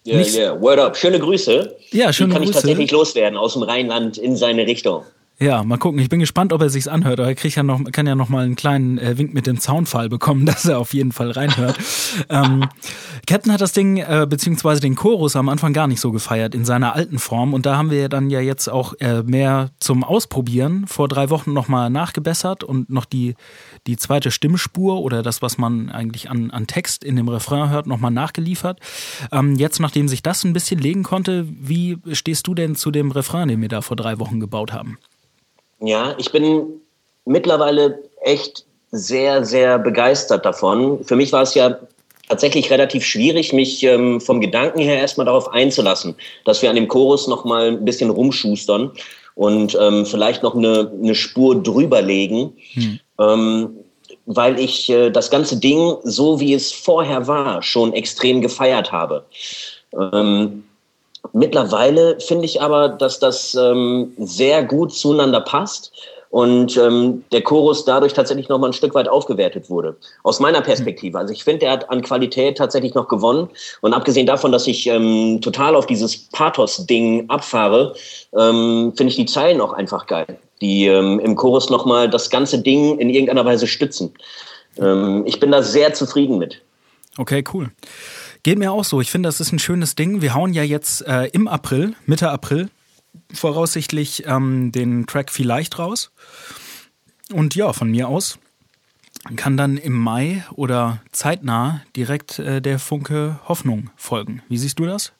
ja, 0.06 0.18
yeah, 0.18 0.26
ja, 0.26 0.38
yeah. 0.52 0.60
word 0.60 0.78
up. 0.78 0.96
Schöne 0.96 1.18
Grüße. 1.18 1.76
Ja, 1.92 2.12
schöne 2.12 2.28
Die 2.28 2.34
kann 2.34 2.42
Grüße. 2.42 2.50
ich 2.50 2.62
tatsächlich 2.62 2.90
loswerden 2.90 3.38
aus 3.38 3.54
dem 3.54 3.62
Rheinland 3.62 4.18
in 4.18 4.36
seine 4.36 4.66
Richtung. 4.66 5.02
Ja, 5.40 5.64
mal 5.64 5.78
gucken. 5.78 5.98
Ich 5.98 6.08
bin 6.08 6.20
gespannt, 6.20 6.52
ob 6.52 6.62
er 6.62 6.70
sich's 6.70 6.86
anhört. 6.86 7.18
Aber 7.18 7.28
er 7.28 7.34
kriegt 7.34 7.56
ja 7.56 7.64
noch, 7.64 7.82
kann 7.90 8.06
ja 8.06 8.14
noch 8.14 8.28
mal 8.28 8.44
einen 8.44 8.54
kleinen 8.54 8.98
äh, 8.98 9.18
Wink 9.18 9.34
mit 9.34 9.48
dem 9.48 9.58
Zaunfall 9.58 10.08
bekommen, 10.08 10.46
dass 10.46 10.64
er 10.64 10.78
auf 10.78 10.94
jeden 10.94 11.10
Fall 11.10 11.32
reinhört. 11.32 11.76
ähm, 12.28 12.66
Captain 13.26 13.52
hat 13.52 13.60
das 13.60 13.72
Ding 13.72 13.96
äh, 13.96 14.26
beziehungsweise 14.28 14.80
den 14.80 14.94
Chorus 14.94 15.34
am 15.34 15.48
Anfang 15.48 15.72
gar 15.72 15.88
nicht 15.88 16.00
so 16.00 16.12
gefeiert 16.12 16.54
in 16.54 16.64
seiner 16.64 16.94
alten 16.94 17.18
Form 17.18 17.52
und 17.52 17.66
da 17.66 17.76
haben 17.76 17.90
wir 17.90 18.08
dann 18.08 18.30
ja 18.30 18.40
jetzt 18.40 18.68
auch 18.68 18.94
äh, 19.00 19.22
mehr 19.22 19.70
zum 19.80 20.04
Ausprobieren 20.04 20.86
vor 20.86 21.08
drei 21.08 21.30
Wochen 21.30 21.52
noch 21.52 21.68
mal 21.68 21.90
nachgebessert 21.90 22.62
und 22.62 22.90
noch 22.90 23.04
die 23.04 23.34
die 23.86 23.96
zweite 23.96 24.30
Stimmspur 24.30 25.00
oder 25.02 25.22
das, 25.22 25.42
was 25.42 25.58
man 25.58 25.90
eigentlich 25.90 26.30
an, 26.30 26.50
an 26.50 26.66
Text 26.66 27.04
in 27.04 27.16
dem 27.16 27.28
Refrain 27.28 27.70
hört, 27.70 27.86
noch 27.86 27.98
mal 27.98 28.10
nachgeliefert. 28.10 28.80
Ähm, 29.30 29.56
jetzt, 29.56 29.80
nachdem 29.80 30.08
sich 30.08 30.22
das 30.22 30.44
ein 30.44 30.52
bisschen 30.52 30.80
legen 30.80 31.02
konnte, 31.02 31.46
wie 31.48 31.98
stehst 32.12 32.46
du 32.46 32.54
denn 32.54 32.76
zu 32.76 32.90
dem 32.90 33.10
Refrain, 33.10 33.48
den 33.48 33.60
wir 33.60 33.68
da 33.68 33.82
vor 33.82 33.96
drei 33.96 34.18
Wochen 34.18 34.40
gebaut 34.40 34.72
haben? 34.72 34.98
Ja, 35.80 36.14
ich 36.18 36.32
bin 36.32 36.80
mittlerweile 37.24 38.02
echt 38.22 38.64
sehr, 38.90 39.44
sehr 39.44 39.78
begeistert 39.78 40.44
davon. 40.44 41.04
Für 41.04 41.16
mich 41.16 41.32
war 41.32 41.42
es 41.42 41.54
ja 41.54 41.78
tatsächlich 42.28 42.70
relativ 42.70 43.04
schwierig, 43.04 43.52
mich 43.52 43.82
ähm, 43.82 44.20
vom 44.20 44.40
Gedanken 44.40 44.80
her 44.80 44.98
erstmal 44.98 45.26
darauf 45.26 45.52
einzulassen, 45.52 46.14
dass 46.44 46.62
wir 46.62 46.70
an 46.70 46.76
dem 46.76 46.88
Chorus 46.88 47.26
noch 47.26 47.44
mal 47.44 47.68
ein 47.68 47.84
bisschen 47.84 48.10
rumschustern 48.10 48.92
und 49.34 49.76
ähm, 49.80 50.06
vielleicht 50.06 50.42
noch 50.42 50.54
eine, 50.54 50.90
eine 51.02 51.14
Spur 51.14 51.60
drüber 51.60 52.00
legen, 52.02 52.52
hm. 52.72 53.00
ähm, 53.18 53.70
weil 54.26 54.58
ich 54.58 54.88
äh, 54.88 55.10
das 55.10 55.30
ganze 55.30 55.58
Ding, 55.58 55.96
so 56.04 56.40
wie 56.40 56.54
es 56.54 56.72
vorher 56.72 57.26
war, 57.26 57.62
schon 57.62 57.92
extrem 57.92 58.40
gefeiert 58.40 58.90
habe. 58.90 59.26
Ähm, 59.92 60.64
Mittlerweile 61.32 62.20
finde 62.20 62.44
ich 62.44 62.60
aber, 62.60 62.88
dass 62.88 63.18
das 63.18 63.54
ähm, 63.54 64.12
sehr 64.18 64.62
gut 64.64 64.92
zueinander 64.92 65.40
passt 65.40 65.92
und 66.34 66.76
ähm, 66.76 67.22
der 67.30 67.42
Chorus 67.42 67.84
dadurch 67.84 68.12
tatsächlich 68.12 68.48
noch 68.48 68.58
mal 68.58 68.66
ein 68.66 68.72
Stück 68.72 68.92
weit 68.96 69.08
aufgewertet 69.08 69.70
wurde. 69.70 69.96
Aus 70.24 70.40
meiner 70.40 70.62
Perspektive. 70.62 71.16
Also 71.16 71.32
ich 71.32 71.44
finde, 71.44 71.66
er 71.66 71.72
hat 71.74 71.90
an 71.90 72.02
Qualität 72.02 72.58
tatsächlich 72.58 72.92
noch 72.94 73.06
gewonnen. 73.06 73.48
Und 73.82 73.94
abgesehen 73.94 74.26
davon, 74.26 74.50
dass 74.50 74.66
ich 74.66 74.88
ähm, 74.88 75.40
total 75.42 75.76
auf 75.76 75.86
dieses 75.86 76.16
Pathos-Ding 76.16 77.30
abfahre, 77.30 77.94
ähm, 78.36 78.92
finde 78.96 79.10
ich 79.10 79.16
die 79.16 79.26
Zeilen 79.26 79.60
auch 79.60 79.74
einfach 79.74 80.08
geil, 80.08 80.26
die 80.60 80.86
ähm, 80.86 81.20
im 81.20 81.36
Chorus 81.36 81.70
noch 81.70 81.86
mal 81.86 82.10
das 82.10 82.28
ganze 82.30 82.58
Ding 82.58 82.98
in 82.98 83.10
irgendeiner 83.10 83.44
Weise 83.44 83.68
stützen. 83.68 84.12
ähm, 84.80 85.22
ich 85.26 85.38
bin 85.38 85.52
da 85.52 85.62
sehr 85.62 85.94
zufrieden 85.94 86.38
mit. 86.38 86.60
Okay, 87.16 87.44
cool. 87.52 87.70
Geht 88.44 88.58
mir 88.58 88.72
auch 88.72 88.84
so. 88.84 89.00
Ich 89.00 89.10
finde, 89.10 89.26
das 89.26 89.40
ist 89.40 89.52
ein 89.52 89.58
schönes 89.58 89.94
Ding. 89.96 90.20
Wir 90.20 90.34
hauen 90.34 90.52
ja 90.52 90.62
jetzt 90.62 91.00
äh, 91.06 91.28
im 91.28 91.48
April, 91.48 91.96
Mitte 92.04 92.30
April, 92.30 92.68
voraussichtlich 93.32 94.24
ähm, 94.26 94.70
den 94.70 95.06
Track 95.06 95.32
vielleicht 95.32 95.78
raus. 95.78 96.12
Und 97.32 97.54
ja, 97.54 97.72
von 97.72 97.90
mir 97.90 98.06
aus 98.06 98.38
kann 99.36 99.56
dann 99.56 99.78
im 99.78 99.94
Mai 99.94 100.44
oder 100.52 101.00
zeitnah 101.10 101.80
direkt 101.96 102.38
äh, 102.38 102.60
der 102.60 102.78
Funke 102.78 103.40
Hoffnung 103.48 103.88
folgen. 103.96 104.42
Wie 104.50 104.58
siehst 104.58 104.78
du 104.78 104.84
das? 104.84 105.13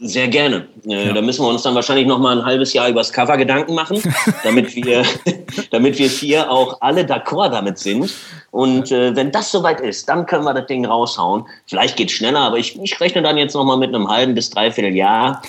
Sehr 0.00 0.28
gerne. 0.28 0.68
Äh, 0.86 1.08
ja. 1.08 1.12
Da 1.12 1.20
müssen 1.20 1.44
wir 1.44 1.48
uns 1.48 1.62
dann 1.62 1.74
wahrscheinlich 1.74 2.06
noch 2.06 2.20
mal 2.20 2.38
ein 2.38 2.44
halbes 2.44 2.72
Jahr 2.72 2.88
übers 2.88 3.12
Cover 3.12 3.36
Gedanken 3.36 3.74
machen, 3.74 4.00
damit 4.44 4.76
wir, 4.76 5.02
damit 5.72 5.98
wir 5.98 6.08
vier 6.08 6.48
auch 6.50 6.80
alle 6.80 7.02
d'accord 7.02 7.50
damit 7.50 7.78
sind. 7.78 8.14
Und 8.52 8.92
äh, 8.92 9.16
wenn 9.16 9.32
das 9.32 9.50
soweit 9.50 9.80
ist, 9.80 10.08
dann 10.08 10.26
können 10.26 10.44
wir 10.44 10.54
das 10.54 10.66
Ding 10.66 10.86
raushauen. 10.86 11.46
Vielleicht 11.66 11.96
geht 11.96 12.10
es 12.10 12.14
schneller, 12.14 12.38
aber 12.40 12.58
ich, 12.58 12.80
ich 12.80 13.00
rechne 13.00 13.22
dann 13.22 13.36
jetzt 13.36 13.54
noch 13.54 13.64
mal 13.64 13.76
mit 13.76 13.92
einem 13.92 14.08
halben 14.08 14.34
bis 14.34 14.50
dreiviertel 14.50 14.94
Jahr, 14.94 15.42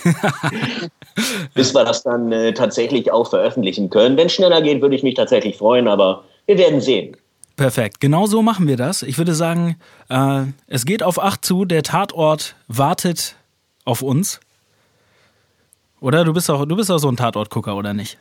bis 1.53 1.75
wir 1.75 1.85
das 1.85 2.01
dann 2.01 2.31
äh, 2.31 2.51
tatsächlich 2.51 3.11
auch 3.11 3.29
veröffentlichen 3.29 3.91
können. 3.91 4.17
Wenn 4.17 4.27
es 4.27 4.33
schneller 4.33 4.63
geht, 4.63 4.81
würde 4.81 4.95
ich 4.95 5.03
mich 5.03 5.13
tatsächlich 5.13 5.57
freuen, 5.57 5.87
aber 5.87 6.23
wir 6.47 6.57
werden 6.57 6.81
sehen. 6.81 7.15
Perfekt, 7.55 7.99
genau 7.99 8.25
so 8.25 8.41
machen 8.41 8.67
wir 8.67 8.77
das. 8.77 9.03
Ich 9.03 9.17
würde 9.17 9.35
sagen, 9.35 9.75
äh, 10.09 10.43
es 10.67 10.85
geht 10.85 11.03
auf 11.03 11.21
acht 11.21 11.45
zu, 11.45 11.65
der 11.65 11.83
Tatort 11.83 12.55
wartet 12.67 13.35
auf 13.89 14.01
uns. 14.01 14.39
Oder 15.99 16.23
du 16.23 16.31
bist 16.31 16.49
auch, 16.49 16.65
du 16.65 16.75
bist 16.75 16.89
auch 16.91 16.99
so 16.99 17.09
ein 17.09 17.17
Tatortgucker, 17.17 17.75
oder 17.75 17.93
nicht? 17.93 18.17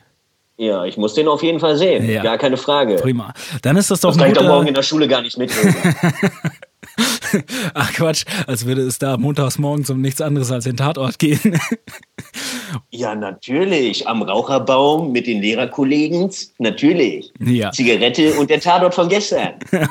Ja, 0.57 0.83
ich 0.83 0.97
muss 0.97 1.13
den 1.13 1.29
auf 1.29 1.41
jeden 1.41 1.61
Fall 1.61 1.77
sehen. 1.77 2.09
Ja. 2.09 2.21
Gar 2.21 2.37
keine 2.37 2.57
Frage. 2.57 2.95
Prima. 2.95 3.33
Dann 3.61 3.77
ist 3.77 3.91
das 3.91 4.01
doch 4.01 4.13
das 4.13 4.21
ein 4.21 4.33
guter... 4.33 4.45
morgen 4.45 4.67
in 4.67 4.73
der 4.73 4.83
Schule 4.83 5.07
gar 5.07 5.21
nicht 5.21 5.37
mit. 5.37 5.53
Ach 7.73 7.93
Quatsch, 7.93 8.25
als 8.45 8.65
würde 8.65 8.81
es 8.81 8.99
da 8.99 9.15
montags 9.15 9.57
morgens 9.57 9.89
um 9.89 10.01
nichts 10.01 10.19
anderes 10.19 10.51
als 10.51 10.65
den 10.65 10.75
Tatort 10.75 11.17
gehen. 11.17 11.57
ja, 12.89 13.15
natürlich. 13.15 14.05
Am 14.07 14.21
Raucherbaum 14.21 15.13
mit 15.13 15.27
den 15.27 15.41
Lehrerkollegen. 15.41 16.29
Natürlich. 16.57 17.31
Ja. 17.39 17.71
Zigarette 17.71 18.33
und 18.33 18.49
der 18.49 18.59
Tatort 18.59 18.95
von 18.95 19.07
gestern. 19.07 19.53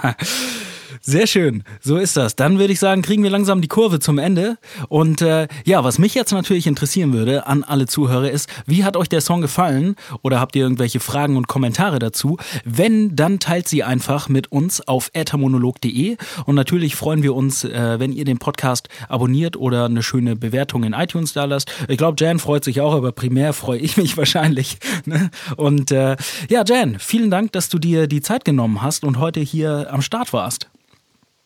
Sehr 1.01 1.27
schön, 1.27 1.63
so 1.81 1.97
ist 1.97 2.17
das. 2.17 2.37
Dann 2.37 2.59
würde 2.59 2.73
ich 2.73 2.81
sagen, 2.81 3.03
kriegen 3.03 3.23
wir 3.23 3.31
langsam 3.31 3.61
die 3.61 3.69
Kurve 3.69 4.01
zum 4.01 4.19
Ende. 4.19 4.59
Und 4.89 5.23
äh, 5.23 5.49
ja, 5.65 5.85
was 5.85 5.99
mich 5.99 6.15
jetzt 6.15 6.33
natürlich 6.33 6.67
interessieren 6.67 7.13
würde 7.13 7.47
an 7.47 7.65
alle 7.65 7.87
Zuhörer 7.87 8.31
ist, 8.31 8.49
wie 8.67 8.85
hat 8.85 8.97
euch 8.97 9.09
der 9.09 9.21
Song 9.21 9.41
gefallen? 9.41 9.97
Oder 10.23 10.41
habt 10.41 10.57
ihr 10.57 10.63
irgendwelche 10.63 11.01
Fragen 11.01 11.37
und 11.37 11.49
Kommentare 11.49 11.99
dazu? 11.99 12.39
Wenn, 12.65 13.15
dann 13.17 13.39
teilt 13.39 13.69
sie 13.69 13.85
einfach 13.85 14.29
mit 14.29 14.51
uns 14.51 14.87
auf 14.87 15.11
ethermonolog.de. 15.13 16.17
Und 16.47 16.55
natürlich 16.55 16.97
freuen 16.97 17.23
wir 17.23 17.35
uns, 17.35 17.65
äh, 17.65 17.99
wenn 17.99 18.13
ihr 18.13 18.25
den 18.25 18.39
Podcast 18.39 18.89
abonniert 19.09 19.57
oder 19.57 19.85
eine 19.85 20.03
schöne 20.03 20.37
Bewertung 20.37 20.85
in 20.85 20.93
iTunes 20.93 21.33
da 21.33 21.45
lasst. 21.45 21.71
Ich 21.89 21.99
glaube, 21.99 22.17
Jan 22.19 22.39
freut 22.39 22.65
sich 22.65 22.81
auch, 22.81 22.95
aber 22.95 23.13
primär 23.13 23.53
freue 23.53 23.79
ich 23.79 23.97
mich 23.97 24.17
wahrscheinlich. 24.17 24.79
Ne? 25.05 25.31
Und 25.57 25.91
äh, 25.91 26.17
ja, 26.49 26.65
Jan, 26.67 26.97
vielen 26.99 27.31
Dank, 27.31 27.53
dass 27.53 27.69
du 27.69 27.79
dir 27.79 28.07
die 28.07 28.21
Zeit 28.21 28.45
genommen 28.45 28.83
hast 28.83 29.05
und 29.05 29.19
heute 29.19 29.41
hier 29.41 29.89
am 29.93 30.03
Start 30.03 30.33
warst. 30.33 30.69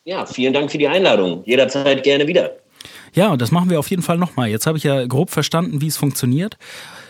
Ja, 0.04 0.26
vielen 0.26 0.52
Dank 0.52 0.70
für 0.70 0.78
die 0.78 0.88
Einladung. 0.88 1.44
Jederzeit 1.44 2.02
gerne 2.02 2.26
wieder. 2.26 2.56
Ja, 3.14 3.36
das 3.36 3.52
machen 3.52 3.70
wir 3.70 3.78
auf 3.78 3.88
jeden 3.88 4.02
Fall 4.02 4.18
nochmal. 4.18 4.48
Jetzt 4.48 4.66
habe 4.66 4.78
ich 4.78 4.84
ja 4.84 5.06
grob 5.06 5.30
verstanden, 5.30 5.80
wie 5.80 5.86
es 5.86 5.96
funktioniert. 5.96 6.56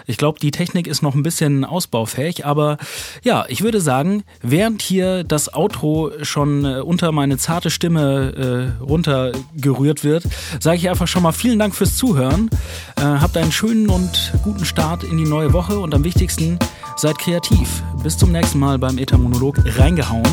Ich 0.06 0.16
glaube, 0.16 0.40
die 0.40 0.50
Technik 0.50 0.88
ist 0.88 1.00
noch 1.00 1.14
ein 1.14 1.22
bisschen 1.22 1.64
ausbaufähig, 1.64 2.44
aber 2.44 2.76
ja, 3.22 3.44
ich 3.48 3.62
würde 3.62 3.80
sagen, 3.80 4.24
während 4.42 4.82
hier 4.82 5.22
das 5.22 5.54
Outro 5.54 6.10
schon 6.22 6.64
äh, 6.64 6.80
unter 6.80 7.12
meine 7.12 7.38
zarte 7.38 7.70
Stimme 7.70 8.74
äh, 8.80 8.82
runtergerührt 8.82 10.02
wird, 10.02 10.24
sage 10.58 10.76
ich 10.76 10.90
einfach 10.90 11.06
schon 11.06 11.22
mal 11.22 11.32
vielen 11.32 11.60
Dank 11.60 11.74
fürs 11.74 11.96
Zuhören. 11.96 12.50
Äh, 12.96 13.02
habt 13.02 13.36
einen 13.36 13.52
schönen 13.52 13.88
und 13.88 14.32
guten 14.42 14.64
Start 14.64 15.04
in 15.04 15.16
die 15.16 15.24
neue 15.24 15.52
Woche 15.52 15.78
und 15.78 15.94
am 15.94 16.02
wichtigsten, 16.02 16.58
seid 16.96 17.18
kreativ. 17.18 17.82
Bis 18.02 18.18
zum 18.18 18.32
nächsten 18.32 18.58
Mal 18.58 18.78
beim 18.78 18.98
Ether 18.98 19.18
Monolog 19.18 19.56
reingehauen. 19.78 20.26